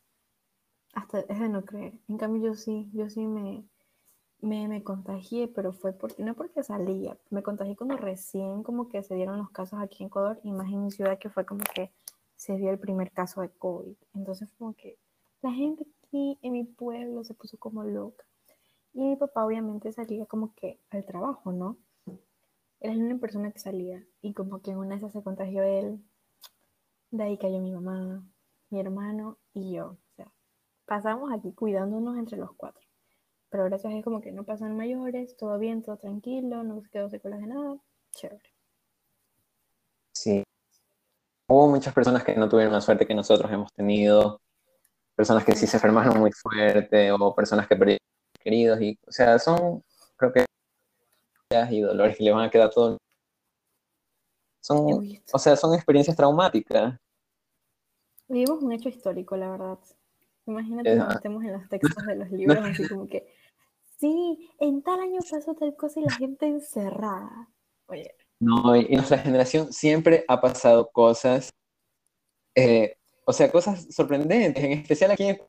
hasta 0.93 1.19
es 1.19 1.39
de 1.39 1.49
no 1.49 1.65
creer. 1.65 1.99
En 2.07 2.17
cambio, 2.17 2.51
yo 2.51 2.55
sí, 2.55 2.89
yo 2.93 3.09
sí 3.09 3.25
me, 3.25 3.67
me, 4.45 4.67
me, 4.67 4.83
contagié, 4.83 5.47
pero 5.47 5.73
fue 5.73 5.91
porque, 5.91 6.23
no 6.23 6.35
porque 6.35 6.61
salía, 6.61 7.17
me 7.31 7.41
contagié 7.41 7.75
cuando 7.75 7.97
recién 7.97 8.61
como 8.61 8.89
que 8.89 9.01
se 9.01 9.15
dieron 9.15 9.39
los 9.39 9.49
casos 9.49 9.79
aquí 9.81 10.03
en 10.03 10.07
Ecuador 10.07 10.39
y 10.43 10.51
más 10.51 10.67
en 10.71 10.83
mi 10.83 10.91
ciudad 10.91 11.17
que 11.17 11.29
fue 11.29 11.45
como 11.45 11.63
que 11.73 11.91
se 12.35 12.55
dio 12.55 12.69
el 12.69 12.77
primer 12.77 13.11
caso 13.11 13.41
de 13.41 13.49
COVID. 13.49 13.95
Entonces 14.13 14.51
como 14.57 14.75
que 14.75 14.99
la 15.41 15.51
gente 15.51 15.87
aquí 16.03 16.37
en 16.43 16.53
mi 16.53 16.63
pueblo 16.63 17.23
se 17.23 17.33
puso 17.33 17.57
como 17.57 17.83
loca. 17.83 18.23
Y 18.93 19.01
mi 19.01 19.15
papá 19.15 19.45
obviamente 19.45 19.91
salía 19.91 20.25
como 20.27 20.53
que 20.53 20.79
al 20.91 21.05
trabajo, 21.05 21.51
¿no? 21.51 21.77
Era 22.79 22.93
la 22.93 23.03
única 23.03 23.19
persona 23.19 23.51
que 23.51 23.59
salía 23.59 24.05
y 24.21 24.33
como 24.33 24.61
que 24.61 24.71
en 24.71 24.77
una 24.77 24.97
vez 24.97 25.11
se 25.11 25.23
contagió 25.23 25.63
él. 25.63 25.99
De 27.09 27.23
ahí 27.23 27.37
cayó 27.37 27.59
mi 27.61 27.71
mamá, 27.71 28.23
mi 28.69 28.79
hermano 28.79 29.37
y 29.53 29.73
yo. 29.73 29.87
O 29.87 30.15
sea, 30.15 30.31
pasamos 30.85 31.31
aquí 31.33 31.51
cuidándonos 31.51 32.17
entre 32.17 32.37
los 32.37 32.53
cuatro 32.53 32.84
pero 33.49 33.65
gracias 33.65 33.93
a 33.93 34.01
como 34.01 34.21
que 34.21 34.31
no 34.31 34.43
pasan 34.43 34.75
mayores, 34.75 35.35
todo 35.37 35.57
bien, 35.57 35.81
todo 35.81 35.97
tranquilo, 35.97 36.63
no 36.63 36.81
se 36.81 36.89
quedó 36.89 37.09
secuelas 37.09 37.41
de 37.41 37.47
nada, 37.47 37.77
chévere. 38.11 38.53
Sí. 40.13 40.43
Hubo 41.47 41.67
muchas 41.67 41.93
personas 41.93 42.23
que 42.23 42.35
no 42.35 42.49
tuvieron 42.49 42.73
la 42.73 42.81
suerte 42.81 43.05
que 43.05 43.13
nosotros 43.13 43.51
hemos 43.51 43.71
tenido, 43.73 44.41
personas 45.15 45.45
que 45.45 45.55
sí 45.55 45.67
se 45.67 45.77
enfermaron 45.77 46.19
muy 46.19 46.31
fuerte, 46.31 47.11
o 47.11 47.35
personas 47.35 47.67
que 47.67 47.75
perdieron 47.75 47.99
queridos, 48.39 48.81
y, 48.81 48.97
o 49.07 49.11
sea, 49.11 49.39
son, 49.39 49.83
creo 50.15 50.33
que, 50.33 50.45
y 51.69 51.81
dolores 51.81 52.17
que 52.17 52.23
le 52.23 52.31
van 52.31 52.45
a 52.45 52.49
quedar 52.49 52.69
todo. 52.69 52.97
Son, 54.61 55.07
o 55.31 55.39
sea, 55.39 55.55
son 55.55 55.75
experiencias 55.75 56.17
traumáticas. 56.17 56.99
Vivimos 58.27 58.63
un 58.63 58.71
hecho 58.71 58.89
histórico, 58.89 59.37
la 59.37 59.51
verdad. 59.51 59.79
Imagínate 60.47 60.95
que 60.95 61.13
estemos 61.15 61.43
en 61.43 61.53
los 61.53 61.69
textos 61.69 62.05
de 62.05 62.15
los 62.15 62.31
libros, 62.31 62.63
así 62.63 62.87
como 62.87 63.07
que 63.07 63.27
Sí, 63.99 64.49
en 64.59 64.81
tal 64.81 64.99
año 64.99 65.19
pasó 65.29 65.53
tal 65.55 65.75
cosa 65.75 65.99
y 65.99 66.03
la 66.03 66.11
gente 66.11 66.45
encerrada. 66.45 67.49
Oye. 67.87 68.13
No, 68.39 68.75
en 68.75 68.91
nuestra 68.91 69.17
generación 69.17 69.71
siempre 69.71 70.25
ha 70.27 70.41
pasado 70.41 70.89
cosas, 70.91 71.53
eh, 72.53 72.97
o 73.25 73.31
sea, 73.31 73.49
cosas 73.49 73.87
sorprendentes, 73.89 74.63
en 74.63 74.71
especial 74.73 75.11
aquí 75.11 75.23
en... 75.23 75.41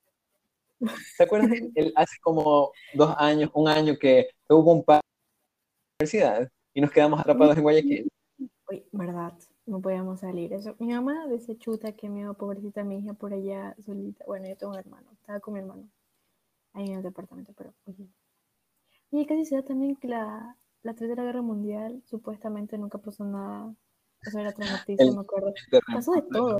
¿Te 1.18 1.24
acuerdas? 1.24 1.50
El, 1.74 1.92
hace 1.96 2.16
como 2.20 2.70
dos 2.94 3.14
años, 3.18 3.50
un 3.54 3.68
año 3.68 3.98
que 3.98 4.28
hubo 4.48 4.72
un 4.72 4.84
par 4.84 5.00
de 5.00 6.04
universidad 6.04 6.48
y 6.72 6.80
nos 6.80 6.92
quedamos 6.92 7.18
atrapados 7.18 7.56
en 7.56 7.62
Guayaquil. 7.64 8.08
Oye, 8.68 8.86
verdad, 8.92 9.34
no 9.66 9.80
podíamos 9.80 10.20
salir. 10.20 10.52
Eso, 10.52 10.76
mi 10.78 10.88
mamá 10.88 11.26
dice 11.28 11.56
chuta 11.58 11.92
que 11.92 12.08
me 12.08 12.32
pobrecita 12.34 12.84
mi 12.84 12.98
hija 12.98 13.14
por 13.14 13.32
allá 13.32 13.74
solita. 13.84 14.24
Bueno, 14.26 14.48
yo 14.48 14.56
tengo 14.56 14.72
un 14.72 14.78
hermano, 14.78 15.10
estaba 15.12 15.40
con 15.40 15.54
mi 15.54 15.60
hermano 15.60 15.88
ahí 16.72 16.86
en 16.86 16.96
el 16.98 17.02
departamento, 17.02 17.52
pero 17.56 17.74
oye, 17.86 18.08
y 19.10 19.26
casi 19.26 19.44
se 19.44 19.56
da 19.56 19.62
también 19.62 19.96
que 19.96 20.08
la, 20.08 20.56
la 20.82 20.94
Tercera 20.94 21.22
Guerra 21.24 21.42
Mundial 21.42 22.02
supuestamente 22.04 22.76
nunca 22.76 22.98
pasó 22.98 23.24
nada. 23.24 23.74
Eso 24.22 24.38
era 24.38 24.50
otra 24.50 24.70
noticia, 24.70 25.06
me 25.12 25.20
acuerdo. 25.20 25.52
Pasó 25.94 26.12
de 26.12 26.22
todo. 26.22 26.58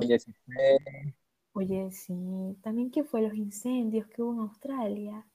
Oye, 1.53 1.91
sí. 1.91 2.57
También 2.61 2.91
que 2.91 3.03
fue 3.03 3.21
los 3.21 3.33
incendios 3.33 4.07
que 4.07 4.21
hubo 4.21 4.33
en 4.33 4.39
Australia. 4.39 5.27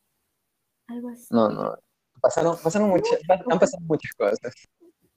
Algo 0.86 1.08
así. 1.08 1.26
No, 1.30 1.48
no. 1.48 1.74
Pasaron, 2.20 2.56
pasaron 2.62 2.90
muchas, 2.90 3.18
han 3.28 3.58
pasado 3.58 3.82
muchas 3.84 4.12
cosas. 4.14 4.54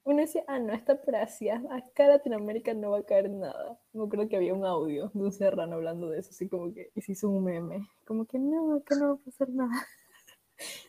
Uno 0.06 0.22
decía, 0.22 0.44
ah, 0.48 0.60
no, 0.60 0.72
está 0.72 1.02
por 1.02 1.16
Asia. 1.16 1.64
Acá 1.72 2.04
en 2.04 2.10
Latinoamérica 2.10 2.76
no 2.76 2.92
va 2.92 3.00
a 3.00 3.04
caer 3.04 3.28
nada. 3.28 3.80
Me 3.92 4.04
acuerdo 4.04 4.30
que 4.30 4.36
había 4.36 4.54
un 4.54 4.64
audio 4.64 5.10
de 5.12 5.24
un 5.24 5.32
serrano 5.32 5.78
hablando 5.78 6.10
de 6.10 6.20
eso, 6.20 6.30
así 6.30 6.48
como 6.48 6.72
que, 6.72 6.92
y 6.94 7.02
se 7.02 7.14
hizo 7.14 7.28
un 7.28 7.44
meme. 7.44 7.90
Como 8.06 8.26
que 8.26 8.38
no, 8.38 8.76
acá 8.76 8.96
no 8.96 9.08
va 9.08 9.14
a 9.16 9.26
pasar 9.26 9.50
nada. 9.50 9.88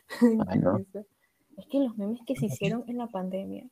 Es 1.57 1.67
que 1.69 1.79
los 1.79 1.97
memes 1.97 2.21
que 2.27 2.37
se 2.37 2.47
hicieron 2.47 2.85
en 2.87 2.99
la 2.99 3.07
pandemia, 3.07 3.67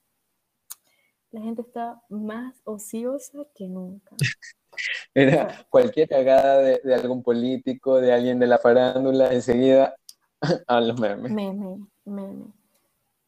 la 1.30 1.42
gente 1.42 1.60
está 1.60 2.00
más 2.08 2.58
ociosa 2.64 3.46
que 3.54 3.68
nunca. 3.68 4.16
Era 5.14 5.66
cualquier 5.68 6.08
cagada 6.08 6.62
de, 6.62 6.94
algún 6.94 7.22
político, 7.22 8.00
de 8.00 8.10
alguien 8.10 8.38
de 8.38 8.46
la 8.46 8.56
farándula, 8.56 9.34
enseguida 9.34 9.94
a 10.66 10.80
los 10.80 10.98
memes. 10.98 11.30
Meme, 11.30 11.86
meme. 12.06 12.44
O 12.46 12.52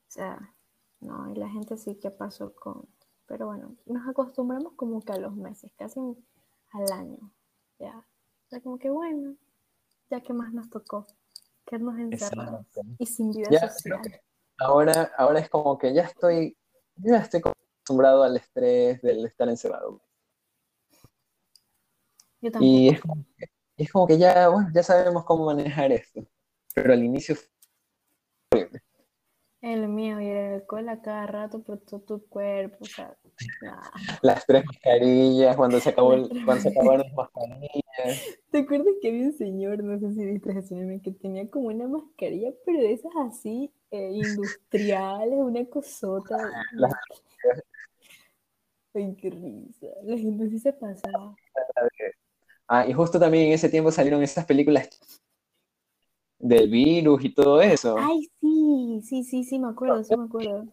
sea, 0.08 0.55
no, 1.00 1.30
y 1.30 1.34
la 1.34 1.48
gente 1.48 1.76
sí 1.76 1.96
que 1.96 2.10
pasó 2.10 2.54
con... 2.54 2.88
Pero 3.26 3.46
bueno, 3.46 3.76
nos 3.86 4.08
acostumbramos 4.08 4.74
como 4.74 5.02
que 5.02 5.12
a 5.12 5.18
los 5.18 5.34
meses, 5.34 5.72
casi 5.76 6.00
al 6.70 6.92
año. 6.92 7.32
Ya. 7.78 7.98
O 7.98 8.48
sea, 8.48 8.60
como 8.60 8.78
que 8.78 8.88
bueno, 8.90 9.36
ya 10.08 10.20
que 10.20 10.32
más 10.32 10.52
nos 10.52 10.70
tocó 10.70 11.06
quedarnos 11.66 11.98
encerrados 11.98 12.66
y 12.98 13.06
sin 13.06 13.32
vida 13.32 13.68
social. 13.68 14.00
Ahora, 14.58 15.12
ahora 15.18 15.40
es 15.40 15.50
como 15.50 15.76
que 15.76 15.92
ya 15.92 16.02
estoy, 16.02 16.56
ya 16.94 17.18
estoy 17.18 17.42
acostumbrado 17.44 18.22
al 18.22 18.36
estrés 18.36 19.02
del 19.02 19.26
estar 19.26 19.48
encerrado. 19.48 20.00
Yo 22.40 22.50
también. 22.52 22.72
Y 22.72 22.88
es 22.90 23.00
como, 23.00 23.24
que, 23.36 23.46
es 23.76 23.92
como 23.92 24.06
que 24.06 24.18
ya, 24.18 24.48
bueno, 24.48 24.70
ya 24.72 24.82
sabemos 24.82 25.24
cómo 25.24 25.46
manejar 25.46 25.92
esto. 25.92 26.26
Pero 26.74 26.92
al 26.92 27.02
inicio 27.02 27.34
fue 27.34 27.48
horrible. 28.52 28.82
El 29.66 29.88
mío 29.88 30.20
y 30.20 30.28
el 30.28 30.54
alcohol 30.54 30.88
a 30.88 31.02
cada 31.02 31.26
rato 31.26 31.60
por 31.60 31.78
todo 31.80 32.00
tu 32.00 32.26
cuerpo, 32.28 32.84
o 32.84 32.86
sea, 32.86 33.16
Ah, 33.68 33.90
Las 34.22 34.46
tres 34.46 34.64
mascarillas, 34.64 35.56
cuando 35.56 35.80
se, 35.80 35.90
acabó, 35.90 36.14
el- 36.14 36.30
cuando 36.44 36.62
se 36.62 36.68
acabaron 36.68 37.02
las 37.06 37.12
mascarillas. 37.14 37.82
¿Te 38.50 38.58
acuerdas 38.58 38.94
que 39.02 39.08
había 39.08 39.26
un 39.26 39.32
señor, 39.32 39.82
no 39.82 39.98
sé 39.98 40.12
si 40.14 40.24
viste 40.24 40.58
ese 40.58 41.00
que 41.02 41.10
tenía 41.12 41.50
como 41.50 41.68
una 41.68 41.88
mascarilla, 41.88 42.52
pero 42.64 42.78
de 42.80 42.92
esas 42.92 43.12
así, 43.26 43.72
eh, 43.90 44.10
industriales, 44.12 45.38
una 45.38 45.64
cosota? 45.66 46.36
Las- 46.72 46.92
Ay, 48.94 49.14
qué 49.20 49.30
risa. 49.30 49.86
La 50.04 50.16
gente 50.16 50.48
sí 50.48 50.58
se 50.58 50.72
pasaba. 50.72 51.36
Ah, 52.68 52.86
y 52.86 52.92
justo 52.92 53.18
también 53.20 53.46
en 53.48 53.52
ese 53.52 53.68
tiempo 53.68 53.92
salieron 53.92 54.22
esas 54.22 54.44
películas 54.44 54.88
del 56.38 56.70
virus 56.70 57.24
y 57.24 57.34
todo 57.34 57.60
eso. 57.60 57.96
Ay, 57.98 58.30
sí, 58.40 59.00
sí, 59.02 59.24
sí, 59.24 59.44
sí, 59.44 59.58
me 59.58 59.68
acuerdo, 59.68 60.02
sí 60.04 60.16
me 60.16 60.24
acuerdo. 60.24 60.64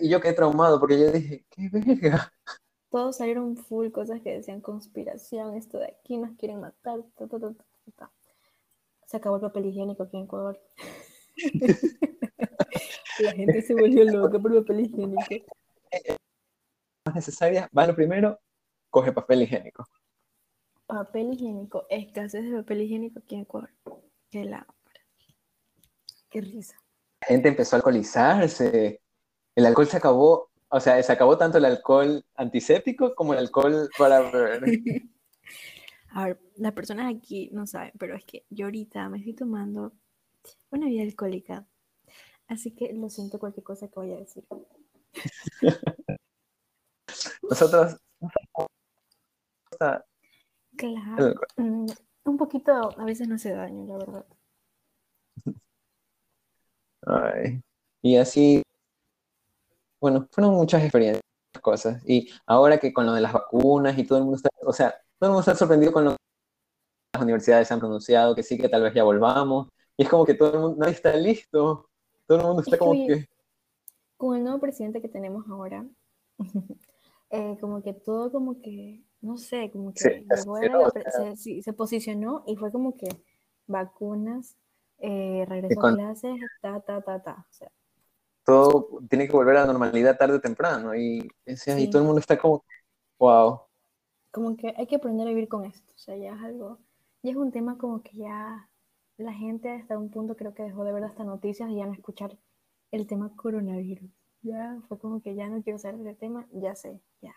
Y 0.00 0.08
yo 0.08 0.20
quedé 0.20 0.32
traumado 0.32 0.80
porque 0.80 0.98
yo 0.98 1.12
dije, 1.12 1.44
qué 1.50 1.68
verga. 1.70 2.32
Todos 2.90 3.16
salieron 3.16 3.56
full 3.56 3.90
cosas 3.90 4.20
que 4.22 4.32
decían 4.32 4.60
conspiración, 4.60 5.56
esto 5.56 5.78
de 5.78 5.86
aquí 5.86 6.16
nos 6.16 6.36
quieren 6.36 6.60
matar, 6.60 7.02
ta, 7.16 7.26
ta, 7.26 7.38
ta, 7.38 7.52
ta, 7.52 7.64
ta, 7.84 7.92
ta. 7.96 8.12
Se 9.06 9.16
acabó 9.16 9.36
el 9.36 9.42
papel 9.42 9.66
higiénico 9.66 10.04
aquí 10.04 10.16
en 10.16 10.24
Ecuador. 10.24 10.60
La 13.20 13.32
gente 13.32 13.62
se 13.62 13.74
volvió 13.74 14.04
loca 14.04 14.38
por 14.38 14.52
el 14.52 14.62
papel 14.62 14.80
higiénico. 14.80 15.52
Más 17.06 17.14
necesaria, 17.14 17.68
va 17.76 17.86
lo 17.86 17.94
primero, 17.94 18.40
coge 18.90 19.12
papel 19.12 19.42
higiénico. 19.42 19.86
Papel 20.86 21.32
higiénico, 21.32 21.86
escasez 21.90 22.44
de 22.44 22.58
papel 22.58 22.82
higiénico 22.82 23.20
aquí 23.20 23.36
en 23.36 23.42
Ecuador. 23.42 23.70
Qué 24.30 24.44
la 24.44 24.66
Qué 26.34 26.40
risa. 26.40 26.74
La 27.20 27.28
gente 27.28 27.48
empezó 27.48 27.76
a 27.76 27.78
alcoholizarse. 27.78 29.00
El 29.54 29.66
alcohol 29.66 29.86
se 29.86 29.98
acabó, 29.98 30.50
o 30.68 30.80
sea, 30.80 31.00
se 31.00 31.12
acabó 31.12 31.38
tanto 31.38 31.58
el 31.58 31.64
alcohol 31.64 32.24
antiséptico 32.34 33.14
como 33.14 33.34
el 33.34 33.38
alcohol 33.38 33.88
para 33.96 34.18
beber. 34.32 34.64
A 36.10 36.24
ver, 36.24 36.40
las 36.56 36.72
personas 36.72 37.14
aquí 37.14 37.50
no 37.52 37.68
saben, 37.68 37.92
pero 38.00 38.16
es 38.16 38.24
que 38.24 38.44
yo 38.50 38.66
ahorita 38.66 39.08
me 39.08 39.18
estoy 39.18 39.34
tomando 39.34 39.92
una 40.70 40.86
vida 40.86 41.04
alcohólica. 41.04 41.68
Así 42.48 42.72
que 42.72 42.92
lo 42.92 43.08
siento 43.10 43.38
cualquier 43.38 43.62
cosa 43.62 43.86
que 43.86 44.00
vaya 44.00 44.16
a 44.16 44.18
decir. 44.18 44.44
Nosotros, 47.48 47.96
Claro. 50.76 51.34
Mm, 51.56 51.86
un 52.24 52.36
poquito 52.36 52.72
a 52.72 53.04
veces 53.04 53.28
no 53.28 53.36
hace 53.36 53.52
daño, 53.52 53.86
la 53.86 53.98
verdad. 53.98 54.26
Ay, 57.16 57.60
y 58.02 58.16
así, 58.16 58.62
bueno, 60.00 60.28
fueron 60.30 60.54
muchas 60.54 60.82
experiencias, 60.82 61.22
cosas. 61.62 62.02
Y 62.06 62.30
ahora 62.46 62.78
que 62.78 62.92
con 62.92 63.06
lo 63.06 63.12
de 63.12 63.22
las 63.22 63.32
vacunas 63.32 63.96
y 63.98 64.04
todo 64.04 64.18
el 64.18 64.24
mundo 64.24 64.36
está, 64.36 64.50
o 64.62 64.72
sea, 64.72 64.90
todo 65.18 65.28
el 65.28 65.32
mundo 65.32 65.40
está 65.40 65.54
sorprendido 65.54 65.92
con 65.92 66.04
lo 66.04 66.10
que 66.10 66.16
las 67.14 67.22
universidades 67.22 67.72
han 67.72 67.78
pronunciado, 67.78 68.34
que 68.34 68.42
sí, 68.42 68.58
que 68.58 68.68
tal 68.68 68.82
vez 68.82 68.92
ya 68.94 69.04
volvamos. 69.04 69.68
Y 69.96 70.02
es 70.02 70.08
como 70.08 70.26
que 70.26 70.34
todo 70.34 70.52
el 70.52 70.60
mundo, 70.60 70.76
nadie 70.78 70.92
está 70.92 71.16
listo. 71.16 71.88
Todo 72.26 72.38
el 72.38 72.44
mundo 72.44 72.62
está 72.62 72.72
Es 72.72 72.74
que, 72.74 72.78
como 72.78 72.90
oye, 72.90 73.06
que, 73.06 73.28
Con 74.16 74.36
el 74.36 74.42
nuevo 74.42 74.60
presidente 74.60 75.00
que 75.00 75.08
tenemos 75.08 75.46
ahora, 75.48 75.86
eh, 77.30 77.56
como 77.60 77.82
que 77.82 77.94
todo 77.94 78.30
como 78.30 78.60
que, 78.60 79.02
no 79.20 79.38
sé, 79.38 79.70
como 79.70 79.94
que 79.94 80.00
Sí, 80.00 80.26
la 80.26 81.36
se, 81.36 81.62
se 81.62 81.72
posicionó 81.72 82.44
y 82.46 82.56
fue 82.56 82.70
como 82.70 82.96
que 82.96 83.08
vacunas, 83.66 84.56
eh, 85.06 85.42
Y 85.42 85.44
regreso 85.44 85.80
a 85.80 85.82
con- 85.82 85.94
clases, 85.96 86.36
ta, 86.60 86.80
ta, 86.80 87.00
ta, 87.02 87.22
ta. 87.22 87.46
O 87.50 87.52
sea, 87.52 87.70
todo 88.44 88.88
tiene 89.08 89.26
que 89.26 89.32
volver 89.32 89.56
a 89.56 89.60
la 89.60 89.66
normalidad 89.72 90.18
tarde 90.18 90.36
o 90.36 90.40
temprano. 90.40 90.94
Y, 90.94 91.20
o 91.46 91.56
sea, 91.56 91.78
y 91.78 91.86
Sí. 91.86 91.90
todo 91.90 92.02
el 92.02 92.06
mundo 92.06 92.20
está 92.20 92.38
como, 92.38 92.64
wow. 93.18 93.60
como 94.30 94.56
que 94.56 94.74
hay 94.76 94.86
que 94.86 94.96
aprender 94.96 95.26
a 95.26 95.30
vivir 95.30 95.48
con 95.48 95.64
esto. 95.64 95.92
O 95.94 95.98
sea, 95.98 96.16
ya 96.16 96.34
es 96.34 96.42
algo, 96.42 96.78
ya 97.22 97.30
es 97.32 97.36
un 97.36 97.52
tema 97.52 97.78
como 97.78 98.02
que 98.02 98.16
ya 98.16 98.68
la 99.16 99.32
gente 99.32 99.70
hasta 99.70 99.96
un 99.98 100.10
punto 100.10 100.36
creo 100.36 100.54
que 100.54 100.64
dejó 100.64 100.84
de 100.84 100.92
ver 100.92 101.04
hasta 101.04 101.24
noticias 101.24 101.70
y 101.70 101.76
ya 101.76 101.86
no 101.86 101.92
escuchar 101.94 102.36
el 102.90 103.06
tema 103.06 103.34
coronavirus. 103.36 104.10
Ya 104.42 104.78
fue 104.88 104.98
como 104.98 105.22
que 105.22 105.34
ya 105.34 105.48
no 105.48 105.62
quiero 105.62 105.78
saber 105.78 106.00
del 106.00 106.16
tema, 106.16 106.46
ya 106.52 106.74
sé, 106.74 107.00
ya. 107.22 107.34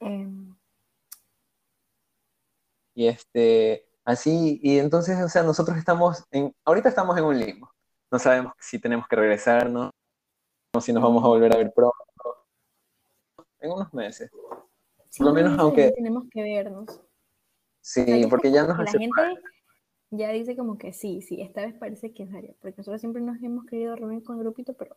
Em, 0.00 0.54
Y 2.94 3.06
este, 3.08 3.87
así, 4.08 4.58
y 4.62 4.78
entonces, 4.78 5.22
o 5.22 5.28
sea, 5.28 5.42
nosotros 5.42 5.76
estamos 5.76 6.24
en, 6.30 6.54
ahorita 6.64 6.88
estamos 6.88 7.16
en 7.18 7.24
un 7.24 7.38
limbo. 7.38 7.70
No 8.10 8.18
sabemos 8.18 8.52
si 8.58 8.78
tenemos 8.78 9.06
que 9.06 9.16
regresar, 9.16 9.68
¿no? 9.70 9.90
O 10.74 10.80
si 10.80 10.92
nos 10.92 11.02
vamos 11.02 11.22
a 11.24 11.28
volver 11.28 11.52
a 11.52 11.58
ver 11.58 11.72
pronto. 11.74 11.96
En 13.60 13.72
unos 13.72 13.92
meses. 13.92 14.30
sí, 15.10 15.22
lo 15.22 15.32
menos 15.32 15.58
aunque- 15.58 15.88
que 15.88 15.92
tenemos 15.92 16.24
que 16.30 16.42
vernos. 16.42 16.88
O 16.90 17.02
Sí, 17.80 18.04
sea, 18.04 18.28
porque 18.28 18.50
ya 18.50 18.64
nos 18.66 18.78
la 18.78 18.90
gente 18.90 19.12
ya 20.10 20.30
dice 20.30 20.56
como 20.56 20.78
que 20.78 20.92
sí, 20.92 21.20
sí, 21.22 21.40
esta 21.42 21.60
vez 21.62 21.74
parece 21.74 22.12
que 22.12 22.22
es 22.24 22.30
serio, 22.30 22.54
porque 22.60 22.76
nosotros 22.78 23.00
siempre 23.00 23.20
nos 23.22 23.42
hemos 23.42 23.66
querido 23.66 23.94
reunir 23.94 24.22
con 24.22 24.36
el 24.36 24.42
grupito, 24.42 24.74
pero 24.74 24.96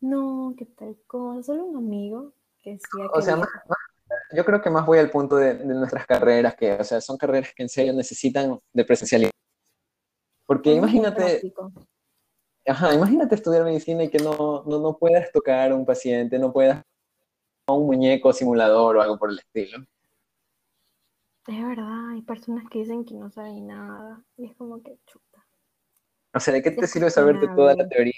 no, 0.00 0.54
que 0.56 0.66
tal 0.66 0.96
cosa, 1.06 1.42
solo 1.42 1.64
un 1.66 1.76
amigo 1.76 2.32
que 2.62 2.78
sí 2.78 2.84
O 3.12 3.22
sea, 3.22 3.36
más- 3.36 3.48
más- 3.68 3.78
yo 4.32 4.44
creo 4.44 4.60
que 4.60 4.70
más 4.70 4.86
voy 4.86 4.98
al 4.98 5.10
punto 5.10 5.36
de, 5.36 5.54
de 5.54 5.74
nuestras 5.74 6.06
carreras, 6.06 6.54
que, 6.54 6.72
o 6.72 6.84
sea, 6.84 7.00
son 7.00 7.16
carreras 7.16 7.52
que 7.54 7.62
en 7.62 7.68
serio 7.68 7.92
necesitan 7.92 8.58
de 8.72 8.84
presencialidad. 8.84 9.30
Porque 10.46 10.72
imagínate, 10.72 11.40
ajá, 12.66 12.92
imagínate 12.92 13.36
estudiar 13.36 13.64
medicina 13.64 14.02
y 14.02 14.10
que 14.10 14.18
no, 14.18 14.64
no, 14.64 14.80
no 14.80 14.98
puedas 14.98 15.30
tocar 15.30 15.70
a 15.70 15.74
un 15.76 15.86
paciente, 15.86 16.38
no 16.38 16.52
puedas 16.52 16.82
a 17.68 17.72
un 17.72 17.86
muñeco 17.86 18.32
simulador 18.32 18.96
o 18.96 19.02
algo 19.02 19.16
por 19.18 19.30
el 19.30 19.38
estilo. 19.38 19.86
Es 21.46 21.62
verdad, 21.64 22.10
hay 22.10 22.22
personas 22.22 22.64
que 22.68 22.80
dicen 22.80 23.04
que 23.04 23.14
no 23.14 23.30
saben 23.30 23.68
nada. 23.68 24.24
Y 24.36 24.46
es 24.46 24.56
como 24.56 24.82
que 24.82 24.98
chuta. 25.06 25.46
O 26.34 26.40
sea, 26.40 26.54
¿de 26.54 26.62
qué 26.62 26.70
te 26.70 26.86
sirve 26.86 27.10
saberte 27.10 27.48
toda 27.48 27.74
la 27.74 27.88
teoría 27.88 28.12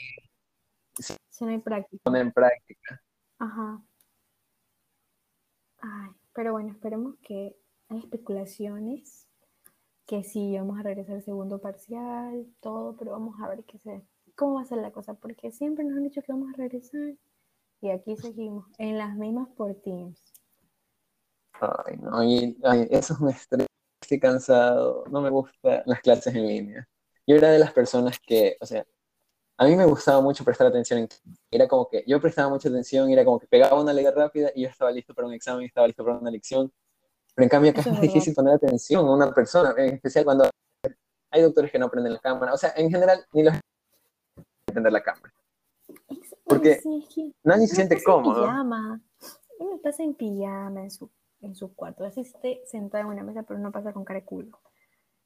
Si 0.99 1.45
no 1.45 1.51
hay 1.51 1.59
práctica. 1.59 2.03
poner 2.03 2.23
en 2.23 2.33
práctica? 2.33 3.03
Ajá. 3.39 3.83
Ay, 5.83 6.11
pero 6.33 6.53
bueno, 6.53 6.71
esperemos 6.71 7.17
que 7.23 7.57
hay 7.89 7.99
especulaciones. 7.99 9.29
Que 10.07 10.25
sí, 10.25 10.57
vamos 10.57 10.79
a 10.79 10.83
regresar 10.83 11.17
al 11.17 11.23
segundo 11.23 11.61
parcial, 11.61 12.47
todo, 12.61 12.97
pero 12.97 13.13
vamos 13.13 13.37
a 13.41 13.49
ver 13.49 13.65
qué 13.65 13.79
se, 13.79 14.03
cómo 14.35 14.55
va 14.55 14.63
a 14.63 14.65
ser 14.65 14.79
la 14.79 14.93
cosa. 14.93 15.15
Porque 15.15 15.53
siempre 15.53 15.85
nos 15.85 15.97
han 15.97 16.05
dicho 16.05 16.23
que 16.23 16.33
vamos 16.33 16.53
a 16.53 16.57
regresar. 16.57 17.15
Y 17.81 17.91
aquí 17.91 18.17
seguimos, 18.17 18.67
en 18.79 18.97
las 18.97 19.17
mismas 19.17 19.49
por 19.51 19.75
Teams. 19.75 20.23
Ay, 21.55 21.97
no, 21.99 22.19
ay, 22.19 22.89
eso 22.91 23.17
me 23.21 23.33
estresa, 23.33 23.67
estoy 24.01 24.21
cansado, 24.21 25.05
no 25.11 25.21
me 25.21 25.31
gustan 25.31 25.83
las 25.87 26.01
clases 26.01 26.35
en 26.35 26.47
línea. 26.47 26.89
Yo 27.27 27.37
era 27.37 27.51
de 27.51 27.59
las 27.59 27.73
personas 27.73 28.19
que, 28.21 28.57
o 28.61 28.67
sea, 28.67 28.85
a 29.63 29.65
mí 29.67 29.77
me 29.77 29.85
gustaba 29.85 30.21
mucho 30.21 30.43
prestar 30.43 30.67
atención 30.67 30.99
en 30.99 31.09
era 31.49 31.69
como 31.69 31.89
que 31.89 32.03
yo 32.05 32.21
prestaba 32.21 32.49
mucha 32.49 32.69
atención, 32.69 33.09
y 33.09 33.13
era 33.13 33.25
como 33.25 33.39
que 33.39 33.47
pegaba 33.47 33.81
una 33.81 33.93
lectura 33.93 34.25
rápida 34.25 34.51
y 34.57 34.63
yo 34.63 34.69
estaba 34.69 34.91
listo 34.91 35.15
para 35.15 35.29
un 35.29 35.35
examen, 35.35 35.65
estaba 35.65 35.87
listo 35.87 36.05
para 36.05 36.19
una 36.19 36.33
lección. 36.33 36.73
Pero 37.35 37.45
en 37.45 37.49
cambio 37.49 37.71
acá 37.71 37.81
es 37.83 37.87
más 37.87 38.01
difícil 38.01 38.35
poner 38.35 38.55
atención 38.55 39.07
a 39.07 39.13
una 39.13 39.33
persona, 39.33 39.73
en 39.77 39.95
especial 39.95 40.25
cuando 40.25 40.51
hay 41.31 41.43
doctores 41.43 41.71
que 41.71 41.79
no 41.79 41.89
prenden 41.89 42.15
la 42.15 42.19
cámara, 42.19 42.53
o 42.53 42.57
sea, 42.57 42.73
en 42.77 42.91
general 42.91 43.25
ni 43.33 43.45
los 43.45 43.55
prender 44.67 44.93
la 44.93 45.03
cámara. 45.03 45.33
Porque 46.45 46.81
sí, 46.83 47.05
es 47.09 47.15
que 47.15 47.33
Nadie 47.45 47.69
se 47.69 47.77
siente 47.77 48.03
cómodo. 48.03 48.45
Uno 48.45 49.79
pasa 49.81 50.03
en 50.03 50.15
pijama 50.15 50.83
en 50.83 50.91
su, 50.91 51.09
en 51.41 51.55
su 51.55 51.73
cuarto. 51.73 52.05
Así 52.05 52.23
esté 52.23 52.63
sentado 52.67 53.05
en 53.05 53.11
una 53.11 53.23
mesa, 53.23 53.45
pero 53.45 53.61
uno 53.61 53.71
pasa 53.71 53.93
con 53.93 54.05
cara 54.05 54.19
de 54.19 54.27
culo. 54.27 54.59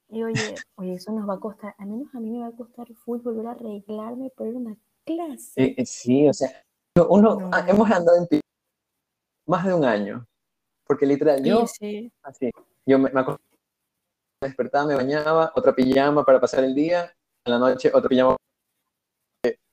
Y 0.09 0.23
oye, 0.23 0.55
oye, 0.77 0.95
eso 0.95 1.12
nos 1.12 1.29
va 1.29 1.35
a 1.35 1.40
costar, 1.40 1.75
al 1.79 1.88
menos 1.88 2.14
a 2.14 2.21
mí 2.21 2.31
me 2.31 2.40
va 2.40 2.49
a 2.49 2.53
costar 2.53 2.87
full 2.95 3.21
volver 3.21 3.47
a 3.49 3.51
arreglarme 3.53 4.31
para 4.31 4.51
ir 4.51 4.57
a 4.57 4.59
una 4.59 4.77
clase. 5.05 5.62
Eh, 5.64 5.75
eh, 5.79 5.87
sí, 5.87 6.29
o 6.29 6.33
sea, 6.33 6.49
yo- 6.97 7.09
uno, 7.09 7.37
No. 7.40 7.51
ah, 7.53 7.64
hemos 7.69 7.90
andado 7.90 8.16
en 8.31 8.40
más 9.47 9.64
de 9.64 9.75
un 9.75 9.85
año, 9.85 10.27
porque 10.87 11.07
literal, 11.07 11.42
yo, 11.45 11.66
Sí, 11.66 11.75
sí. 11.79 12.12
así, 12.23 12.51
yo 12.87 12.99
me, 12.99 13.11
me 13.11 13.21
acostaba, 13.21 13.38
me 14.42 14.49
despertaba, 14.49 14.87
me 14.87 14.95
bañaba, 14.95 15.53
otra 15.57 15.75
pijama 15.75 16.25
para 16.25 16.40
pasar 16.40 16.62
el 16.64 16.75
día, 16.75 17.12
a 17.45 17.51
la 17.51 17.59
noche 17.59 17.90
otra 17.92 18.09
pijama. 18.09 18.37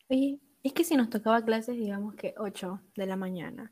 Oye, 0.09 0.39
es 0.63 0.73
que 0.73 0.83
si 0.83 0.95
nos 0.95 1.09
tocaba 1.09 1.43
clases, 1.43 1.75
digamos 1.75 2.15
que 2.15 2.33
8 2.37 2.81
de 2.95 3.05
la 3.05 3.15
mañana, 3.15 3.71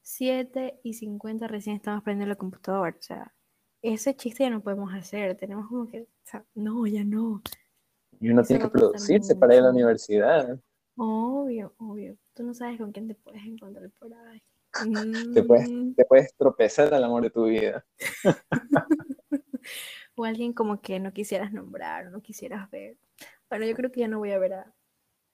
7 0.00 0.80
y 0.82 0.94
50 0.94 1.46
recién 1.48 1.76
estamos 1.76 2.02
prendiendo 2.02 2.32
la 2.34 2.38
computadora. 2.38 2.96
O 2.98 3.02
sea, 3.02 3.34
ese 3.82 4.14
chiste 4.16 4.44
ya 4.44 4.50
no 4.50 4.62
podemos 4.62 4.92
hacer. 4.94 5.36
Tenemos 5.36 5.68
como 5.68 5.88
que, 5.88 6.02
o 6.02 6.06
sea, 6.24 6.44
no, 6.54 6.86
ya 6.86 7.04
no. 7.04 7.42
Y 8.20 8.30
uno 8.30 8.42
Eso 8.42 8.48
tiene 8.48 8.64
que 8.64 8.70
producirse 8.70 9.34
para 9.36 9.54
ir 9.54 9.60
a 9.60 9.64
la 9.64 9.70
universidad. 9.70 10.58
Obvio, 10.96 11.74
obvio. 11.78 12.16
Tú 12.34 12.44
no 12.44 12.54
sabes 12.54 12.78
con 12.78 12.92
quién 12.92 13.08
te 13.08 13.14
puedes 13.14 13.42
encontrar 13.44 13.90
por 13.98 14.12
ahí. 14.14 14.42
Te 15.34 15.42
puedes, 15.42 15.68
Mm, 15.68 15.94
te 15.94 16.04
puedes 16.04 16.34
tropezar 16.34 16.92
al 16.94 17.04
amor 17.04 17.22
de 17.22 17.30
tu 17.30 17.44
vida. 17.44 17.84
O 20.14 20.24
alguien 20.24 20.52
como 20.52 20.80
que 20.80 21.00
no 21.00 21.12
quisieras 21.12 21.52
nombrar 21.52 22.06
o 22.06 22.10
no 22.10 22.20
quisieras 22.20 22.70
ver. 22.70 22.96
Bueno, 23.48 23.66
yo 23.66 23.74
creo 23.74 23.90
que 23.90 24.00
ya 24.00 24.08
no 24.08 24.18
voy 24.18 24.32
a 24.32 24.38
ver 24.38 24.54
a, 24.54 24.74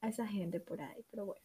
a 0.00 0.08
esa 0.08 0.26
gente 0.26 0.60
por 0.60 0.80
ahí, 0.80 1.04
pero 1.10 1.26
bueno. 1.26 1.42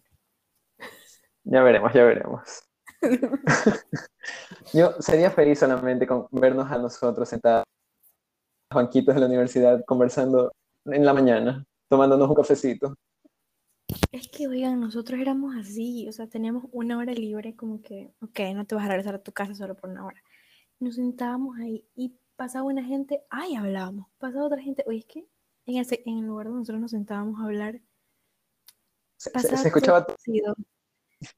Ya 1.44 1.62
veremos, 1.64 1.94
ya 1.94 2.04
veremos. 2.04 2.64
Yo 4.74 4.94
sería 5.00 5.30
feliz 5.32 5.60
solamente 5.60 6.08
con 6.08 6.28
vernos 6.32 6.72
a 6.72 6.78
nosotros 6.78 7.28
sentados 7.30 7.64
en 7.66 8.76
los 8.78 8.84
banquitos 8.84 9.16
de 9.16 9.22
la 9.22 9.28
universidad 9.28 9.84
conversando 9.86 10.52
en 10.86 11.06
la 11.06 11.14
mañana, 11.14 11.64
tomándonos 11.90 12.30
un 12.30 12.36
cafecito. 12.36 12.96
Es 14.12 14.28
que, 14.30 14.48
oigan, 14.48 14.80
nosotros 14.80 15.20
éramos 15.20 15.56
así, 15.56 16.08
o 16.08 16.12
sea, 16.12 16.28
teníamos 16.28 16.66
una 16.72 16.98
hora 16.98 17.14
libre, 17.14 17.56
como 17.56 17.82
que, 17.82 18.14
ok, 18.22 18.40
no 18.56 18.66
te 18.66 18.76
vas 18.76 18.86
a 18.86 18.90
regresar 18.90 19.16
a 19.16 19.24
tu 19.24 19.32
casa 19.32 19.54
solo 19.56 19.76
por 19.76 19.90
una 19.90 20.06
hora. 20.06 20.22
Nos 20.80 20.96
sentábamos 20.96 21.58
ahí 21.60 21.86
y 21.96 22.16
pasaba 22.36 22.66
una 22.66 22.84
gente, 22.84 23.24
ay, 23.30 23.56
hablábamos. 23.56 24.08
Pasaba 24.18 24.46
otra 24.46 24.62
gente, 24.62 24.84
oye, 24.88 25.00
es 25.00 25.06
que 25.06 25.28
en, 25.66 25.78
ese, 25.78 26.02
en 26.06 26.20
el 26.20 26.26
lugar 26.26 26.48
donde 26.48 26.60
nosotros 26.60 26.82
nos 26.82 26.92
sentábamos 26.92 27.40
a 27.40 27.46
hablar, 27.46 27.82
Se, 29.18 29.30
se- 29.40 29.58
se 29.58 29.68
escuchaba 29.68 30.06
todo. 30.06 30.16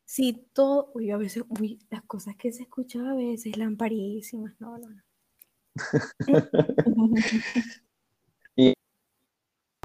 Sí, 0.06 0.48
todo, 0.54 0.92
uy, 0.94 1.12
a 1.12 1.18
veces, 1.18 1.44
uy, 1.60 1.80
las 1.90 2.04
cosas 2.04 2.36
que 2.38 2.52
se 2.52 2.64
escuchaba 2.64 3.12
a 3.12 3.16
veces, 3.16 3.58
lamparísimas, 3.58 4.54
no, 4.60 4.78
no, 4.78 4.90
no. 4.90 5.02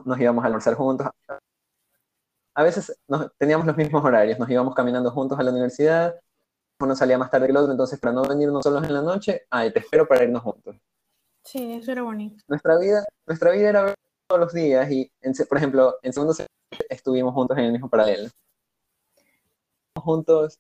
nos 0.05 0.21
íbamos 0.21 0.43
a 0.43 0.47
almorzar 0.47 0.75
juntos. 0.75 1.07
A 2.55 2.63
veces 2.63 2.99
nos- 3.09 3.31
teníamos 3.39 3.67
los 3.67 3.77
mismos 3.77 4.05
horarios, 4.05 4.39
nos 4.39 4.51
íbamos 4.51 4.75
caminando 4.75 5.11
juntos 5.11 5.39
a 5.39 5.43
la 5.43 5.51
universidad, 5.51 6.19
uno 6.81 6.97
salía 6.97 7.19
más 7.19 7.31
tarde 7.31 7.47
que 7.47 7.53
el 7.53 7.57
otro, 7.59 7.73
entonces 7.73 7.99
para 8.01 8.13
no 8.13 8.23
venirnos 8.23 8.63
solos 8.63 8.83
en 8.85 8.95
la 8.95 9.03
noche, 9.03 9.43
ay, 9.51 9.73
te 9.73 9.81
espero 9.81 10.07
para 10.07 10.25
irnos 10.25 10.43
juntos. 10.43 10.77
Sí, 11.45 11.73
eso 11.73 11.93
era 11.93 12.03
bonito. 12.03 12.43
Nuestra 12.49 12.79
vida, 12.79 13.05
nuestra 13.27 13.51
vida 13.53 13.69
era 13.69 13.95
todos 14.27 14.41
los 14.41 14.53
días 14.53 14.91
y, 14.91 15.11
en 15.21 15.33
por 15.49 15.59
ejemplo, 15.59 15.97
en 16.03 16.13
segundo 16.13 16.35
semestre 16.35 16.87
estuvimos 16.89 17.35
juntos 17.35 17.57
en 17.59 17.65
el 17.65 17.73
mismo 17.73 17.89
paralelo. 17.89 18.29
Juntos 20.01 20.59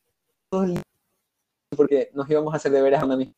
todo 0.50 0.64
el 0.64 0.74
día, 0.74 0.82
porque 1.76 2.10
nos 2.14 2.28
íbamos 2.30 2.52
a 2.52 2.56
hacer 2.56 2.72
deberes 2.72 3.00
a 3.00 3.04
un 3.06 3.18
mismo 3.18 3.34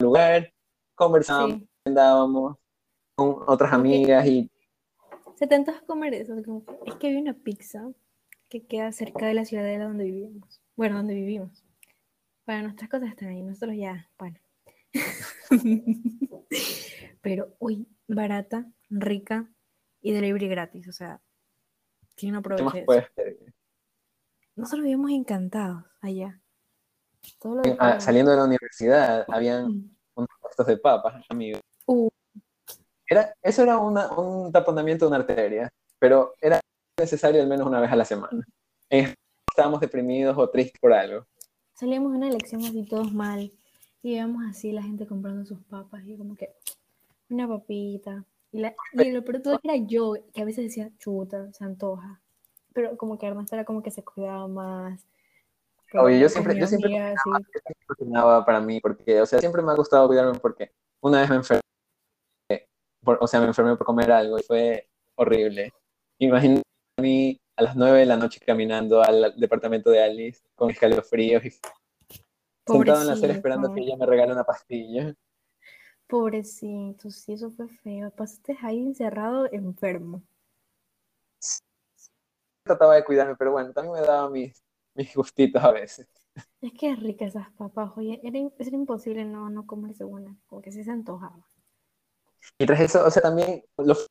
lugar, 0.00 0.52
conversábamos, 0.94 1.58
Sí. 1.58 1.68
andábamos 1.86 2.56
con 3.16 3.42
otras 3.46 3.72
amigas 3.72 4.26
y 4.26 4.50
Se 5.36 5.46
te 5.46 5.54
antoja 5.54 5.80
comer 5.86 6.14
eso, 6.14 6.36
es 6.86 6.94
que 6.96 7.06
había 7.06 7.20
una 7.20 7.34
pizza 7.34 7.88
que 8.48 8.66
queda 8.66 8.90
cerca 8.92 9.26
de 9.26 9.34
la 9.34 9.44
ciudadela 9.44 9.84
donde 9.84 10.04
vivíamos. 10.04 10.60
Bueno, 10.76 10.96
donde 10.96 11.14
vivimos. 11.14 11.64
Bueno, 12.46 12.62
nuestras 12.64 12.88
cosas 12.90 13.10
están 13.10 13.28
ahí, 13.28 13.42
nosotros 13.42 13.76
ya, 13.76 14.10
bueno. 14.18 14.38
Pero, 17.20 17.54
uy, 17.58 17.86
barata, 18.06 18.66
rica 18.90 19.48
y 20.00 20.12
delivery 20.12 20.48
gratis, 20.48 20.88
o 20.88 20.92
sea, 20.92 21.20
¿quién 22.16 22.32
no 22.32 22.42
¿qué 22.42 22.48
más 22.48 22.58
aprovecha 22.58 22.78
eso? 22.78 22.86
puedes 22.86 23.10
pedir? 23.10 23.54
Nosotros 24.58 24.82
vivimos 24.84 25.10
encantados 25.12 25.84
allá. 26.00 26.40
Todo 27.40 27.56
lo 27.56 27.62
Ah, 27.78 28.00
saliendo 28.00 28.30
de 28.32 28.36
la 28.38 28.44
universidad, 28.44 29.24
habían 29.28 29.68
Mm. 29.68 29.96
unos 30.16 30.28
puestos 30.40 30.66
de 30.66 30.76
papas, 30.76 31.24
amigos. 31.28 31.60
Uh, 31.86 32.08
Era, 33.10 33.32
eso 33.42 33.62
era 33.62 33.78
una- 33.78 34.10
un 34.18 34.52
taponamiento 34.52 35.06
de 35.06 35.08
una 35.08 35.16
arteria, 35.18 35.70
pero 35.98 36.34
era 36.42 36.60
necesario 36.98 37.40
al 37.40 37.48
menos 37.48 37.66
una 37.66 37.80
vez 37.80 37.90
a 37.90 37.96
la 37.96 38.04
semana. 38.04 38.44
Estábamos 38.90 39.80
deprimidos 39.80 40.36
o 40.36 40.50
tristes 40.50 40.78
por 40.80 40.92
algo. 40.92 41.24
salíamos 41.72 42.10
de 42.12 42.18
una 42.18 42.28
elección 42.28 42.60
así 42.64 42.84
todos 42.84 43.14
mal 43.14 43.52
y 44.02 44.14
íbamos 44.16 44.42
así 44.50 44.72
la 44.72 44.82
gente 44.82 45.06
comprando 45.06 45.46
sus 45.46 45.62
papas 45.64 46.02
y 46.04 46.16
como 46.18 46.34
que 46.36 46.52
una 47.30 47.46
papita 47.48 48.24
y, 48.50 48.58
la, 48.58 48.74
y 48.94 49.10
lo 49.12 49.24
peor 49.24 49.40
todo 49.42 49.60
era 49.62 49.76
yo 49.76 50.14
que 50.34 50.42
a 50.42 50.44
veces 50.44 50.64
decía 50.64 50.90
chuta 50.98 51.52
se 51.52 51.64
antoja 51.64 52.20
pero 52.78 52.96
como 52.96 53.18
que 53.18 53.26
Ernesto 53.26 53.56
era 53.56 53.64
como 53.64 53.82
que 53.82 53.90
se 53.90 54.04
cuidaba 54.04 54.46
más 54.46 55.04
Oye, 55.94 56.20
yo 56.20 56.28
siempre- 56.28 56.56
yo 56.56 56.64
siempre 56.68 56.96
amiga, 56.96 57.14
cocinaba 57.88 58.44
para 58.44 58.60
mí, 58.60 58.78
porque, 58.80 59.20
o 59.20 59.26
sea, 59.26 59.40
siempre 59.40 59.62
me 59.62 59.72
ha 59.72 59.74
gustado 59.74 60.06
cuidarme 60.06 60.38
porque 60.38 60.70
una 61.00 61.20
vez 61.20 61.28
me 61.28 61.36
enfermé, 61.36 61.60
por- 63.02 63.18
o 63.20 63.26
sea, 63.26 63.40
me 63.40 63.46
enfermé 63.46 63.74
por 63.74 63.84
comer 63.84 64.12
algo 64.12 64.38
y 64.38 64.42
fue 64.44 64.88
horrible. 65.16 65.72
Imagínate 66.18 66.62
a 66.98 67.02
mí 67.02 67.40
a 67.56 67.62
las 67.62 67.74
9 67.74 67.98
de 67.98 68.06
la 68.06 68.16
noche 68.16 68.38
caminando 68.46 69.02
al 69.02 69.34
departamento 69.36 69.90
de 69.90 70.04
Alice 70.04 70.40
con 70.54 70.70
escalofríos 70.70 71.44
y 71.44 71.50
sentado 72.64 73.00
en 73.00 73.06
la 73.08 73.12
acera 73.14 73.32
esperando 73.32 73.74
que 73.74 73.80
ella 73.80 73.96
me 73.96 74.06
regale 74.06 74.32
una 74.34 74.44
pastilla. 74.44 75.12
pobrecito 76.06 77.10
sí 77.10 77.32
eso 77.32 77.50
fue 77.50 77.66
feo 77.82 78.10
pasaste 78.12 78.56
ahí 78.62 78.78
encerrado 78.78 79.50
enfermo 79.50 80.22
Trataba 82.68 82.94
de 82.94 83.04
cuidarme, 83.04 83.36
pero 83.36 83.52
bueno, 83.52 83.72
también 83.72 83.94
me 83.94 84.06
daba 84.06 84.30
mis, 84.30 84.62
mis 84.94 85.14
gustitos 85.14 85.62
a 85.62 85.72
veces. 85.72 86.08
es 86.60 86.72
que 86.78 86.90
es 86.90 87.00
rica 87.00 87.24
esas 87.24 87.50
papas 87.52 87.92
oye 87.96 88.20
era, 88.22 88.38
era 88.38 88.76
imposible 88.76 89.24
no, 89.24 89.50
no 89.50 89.66
comerse 89.66 90.04
una 90.04 90.36
como 90.46 90.62
que 90.62 90.70
sí 90.70 90.84
se 90.84 90.90
antojaba 90.92 91.44
Y 92.58 92.66
tras 92.66 92.80
eso, 92.80 93.04
o 93.04 93.10
sea, 93.10 93.22
también 93.22 93.64
los 93.76 94.06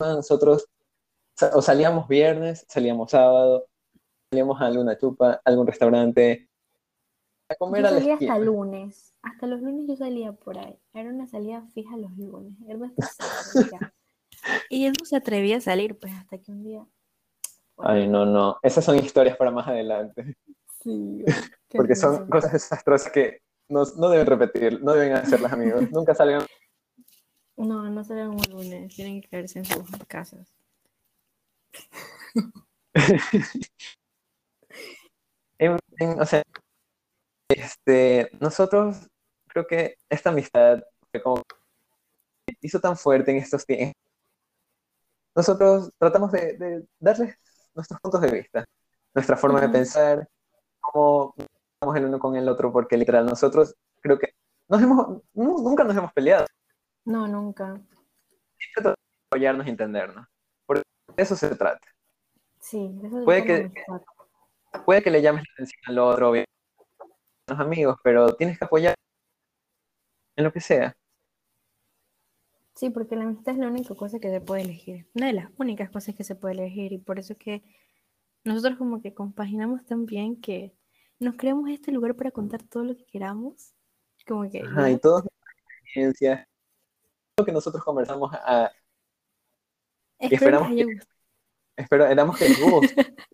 nosotros 0.00 0.66
o 1.54 1.62
salíamos 1.62 2.08
viernes, 2.08 2.64
salíamos 2.68 3.10
sábado, 3.10 3.66
salíamos 4.30 4.60
a 4.60 4.66
alguna 4.66 4.98
chupa, 4.98 5.32
a 5.32 5.40
algún 5.44 5.66
restaurante, 5.66 6.48
a 7.48 7.54
comer 7.56 7.82
Yo 7.82 7.88
a 7.88 7.90
la 7.90 7.98
salía 7.98 8.14
hasta 8.14 8.38
lunes. 8.38 9.14
Hasta 9.22 9.46
los 9.46 9.60
lunes 9.60 9.86
yo 9.88 9.96
salía 9.96 10.32
por 10.32 10.58
ahí. 10.58 10.78
Era 10.92 11.10
una 11.10 11.26
salida 11.26 11.66
fija 11.74 11.96
los 11.96 12.16
lunes. 12.16 12.54
Ya. 13.70 13.92
Y 14.68 14.86
él 14.86 14.94
no 14.98 15.04
se 15.04 15.14
atrevía 15.14 15.58
a 15.58 15.60
salir, 15.60 15.96
pues 15.96 16.12
hasta 16.14 16.36
que 16.36 16.50
un 16.50 16.64
día. 16.64 16.84
Ay, 17.84 18.06
no, 18.08 18.24
no, 18.24 18.58
esas 18.62 18.84
son 18.84 18.96
historias 18.96 19.36
para 19.36 19.50
más 19.50 19.66
adelante, 19.66 20.36
Sí, 20.82 21.24
porque 21.70 21.94
son 21.96 22.28
cosas 22.28 22.52
desastrosas 22.52 23.12
que 23.12 23.40
no, 23.68 23.84
no 23.96 24.08
deben 24.08 24.26
repetir, 24.26 24.82
no 24.82 24.92
deben 24.92 25.14
hacerlas, 25.14 25.52
amigos. 25.52 25.82
Nunca 25.92 26.14
salgan. 26.14 26.44
No, 27.56 27.88
no 27.90 28.04
salgan 28.04 28.30
un 28.30 28.42
lunes. 28.50 28.94
Tienen 28.94 29.20
que 29.20 29.28
quedarse 29.28 29.58
en 29.58 29.64
sus 29.64 29.88
casas. 30.06 30.52
En- 35.58 35.78
en- 36.00 36.20
o 36.20 36.26
sea, 36.26 36.42
este, 37.48 38.28
nosotros 38.40 39.08
creo 39.46 39.66
que 39.66 39.96
esta 40.10 40.30
amistad 40.30 40.82
fue 41.12 41.22
como 41.22 41.42
hizo 42.60 42.80
tan 42.80 42.96
fuerte 42.96 43.30
en 43.30 43.36
estos 43.36 43.64
tiempos. 43.64 43.94
Nosotros 45.36 45.90
tratamos 45.98 46.32
de, 46.32 46.56
de 46.58 46.84
darles 46.98 47.36
nuestros 47.74 48.00
puntos 48.00 48.20
de 48.20 48.30
vista, 48.30 48.64
nuestra 49.14 49.36
forma 49.36 49.60
de 49.60 49.68
pensar, 49.68 50.28
cómo 50.80 51.34
estamos 51.36 51.96
el 51.96 52.04
uno 52.06 52.18
con 52.18 52.36
el 52.36 52.48
otro, 52.48 52.72
porque 52.72 52.96
literal 52.96 53.26
nosotros 53.26 53.74
creo 54.00 54.18
que 54.18 54.34
nos 54.68 54.82
hemos, 54.82 55.06
nu- 55.34 55.58
nunca 55.62 55.84
nos 55.84 55.96
hemos 55.96 56.12
peleado, 56.12 56.46
No, 57.04 57.26
nunca. 57.26 57.80
siempre 58.58 58.90
de 58.90 58.94
apoyarnos 59.30 59.66
y 59.66 59.70
entendernos. 59.70 60.26
Por 60.66 60.82
eso 61.16 61.36
se 61.36 61.54
trata. 61.56 61.86
Sí, 62.60 62.90
de 62.94 63.08
eso 63.08 63.24
Puede 63.24 63.44
que-. 63.44 63.72
Puede 64.86 65.02
que 65.02 65.10
le 65.10 65.20
llames 65.20 65.42
la 65.46 65.52
atención 65.54 65.80
al 65.86 65.98
otro, 65.98 66.30
obviamente, 66.30 66.50
a 67.48 67.52
los 67.52 67.60
amigos, 67.60 67.98
pero 68.02 68.34
tienes 68.34 68.58
que 68.58 68.64
apoyar 68.64 68.94
en 70.36 70.44
lo 70.44 70.52
que 70.52 70.60
sea. 70.60 70.94
Sí, 72.74 72.90
porque 72.90 73.16
la 73.16 73.24
amistad 73.24 73.54
es 73.54 73.60
la 73.60 73.68
única 73.68 73.94
cosa 73.94 74.18
que 74.18 74.30
se 74.30 74.40
puede 74.40 74.62
elegir. 74.62 75.06
Una 75.14 75.26
de 75.26 75.34
las 75.34 75.50
únicas 75.58 75.90
cosas 75.90 76.14
que 76.14 76.24
se 76.24 76.34
puede 76.34 76.54
elegir. 76.54 76.92
Y 76.92 76.98
por 76.98 77.18
eso 77.18 77.34
es 77.34 77.38
que 77.38 77.62
nosotros 78.44 78.78
como 78.78 79.02
que 79.02 79.14
compaginamos 79.14 79.84
tan 79.84 80.06
bien 80.06 80.40
que 80.40 80.74
nos 81.18 81.36
creamos 81.36 81.70
este 81.70 81.92
lugar 81.92 82.16
para 82.16 82.30
contar 82.30 82.62
todo 82.62 82.84
lo 82.84 82.96
que 82.96 83.04
queramos. 83.04 83.74
Como 84.26 84.48
que 84.48 84.62
Ajá, 84.62 84.90
y 84.90 84.98
todas 84.98 85.24
experiencias, 85.84 86.46
lo 87.38 87.44
que 87.44 87.52
nosotros 87.52 87.84
conversamos, 87.84 88.32
a, 88.34 88.70
Espero 90.18 90.36
esperamos 90.36 90.68
haya 90.70 90.84
gustado. 90.84 91.10
espero, 91.76 92.04
esperamos 92.04 92.38
que 92.38 92.48
les 92.48 92.60
guste. 92.60 92.94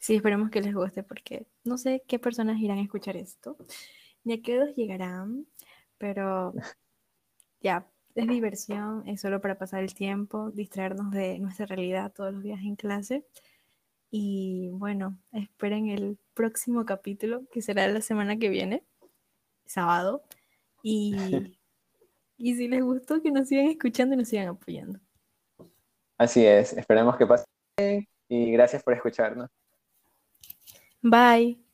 Sí, 0.00 0.14
esperemos 0.14 0.50
que 0.50 0.60
les 0.60 0.74
guste 0.74 1.02
porque 1.02 1.48
no 1.64 1.76
sé 1.76 2.04
qué 2.06 2.18
personas 2.20 2.60
irán 2.60 2.78
a 2.78 2.82
escuchar 2.82 3.16
esto, 3.16 3.56
ni 4.24 4.34
a 4.34 4.42
qué 4.42 4.56
dos 4.56 4.74
llegarán, 4.76 5.46
pero 5.98 6.54
ya, 7.60 7.90
es 8.22 8.28
diversión, 8.28 9.06
es 9.06 9.20
solo 9.20 9.40
para 9.40 9.56
pasar 9.56 9.82
el 9.82 9.94
tiempo, 9.94 10.50
distraernos 10.50 11.10
de 11.10 11.38
nuestra 11.38 11.66
realidad 11.66 12.12
todos 12.12 12.32
los 12.32 12.42
días 12.42 12.60
en 12.60 12.76
clase. 12.76 13.24
Y 14.10 14.68
bueno, 14.72 15.18
esperen 15.32 15.88
el 15.88 16.18
próximo 16.34 16.84
capítulo, 16.84 17.42
que 17.52 17.62
será 17.62 17.86
la 17.88 18.00
semana 18.00 18.38
que 18.38 18.48
viene, 18.48 18.82
sábado. 19.66 20.22
Y, 20.82 21.14
y 22.38 22.54
si 22.54 22.68
les 22.68 22.82
gustó, 22.82 23.22
que 23.22 23.30
nos 23.30 23.48
sigan 23.48 23.66
escuchando 23.66 24.14
y 24.14 24.18
nos 24.18 24.28
sigan 24.28 24.48
apoyando. 24.48 24.98
Así 26.16 26.44
es, 26.44 26.72
esperemos 26.72 27.16
que 27.16 27.26
pasen 27.26 27.46
y 28.28 28.52
gracias 28.52 28.82
por 28.82 28.94
escucharnos. 28.94 29.48
Bye. 31.02 31.67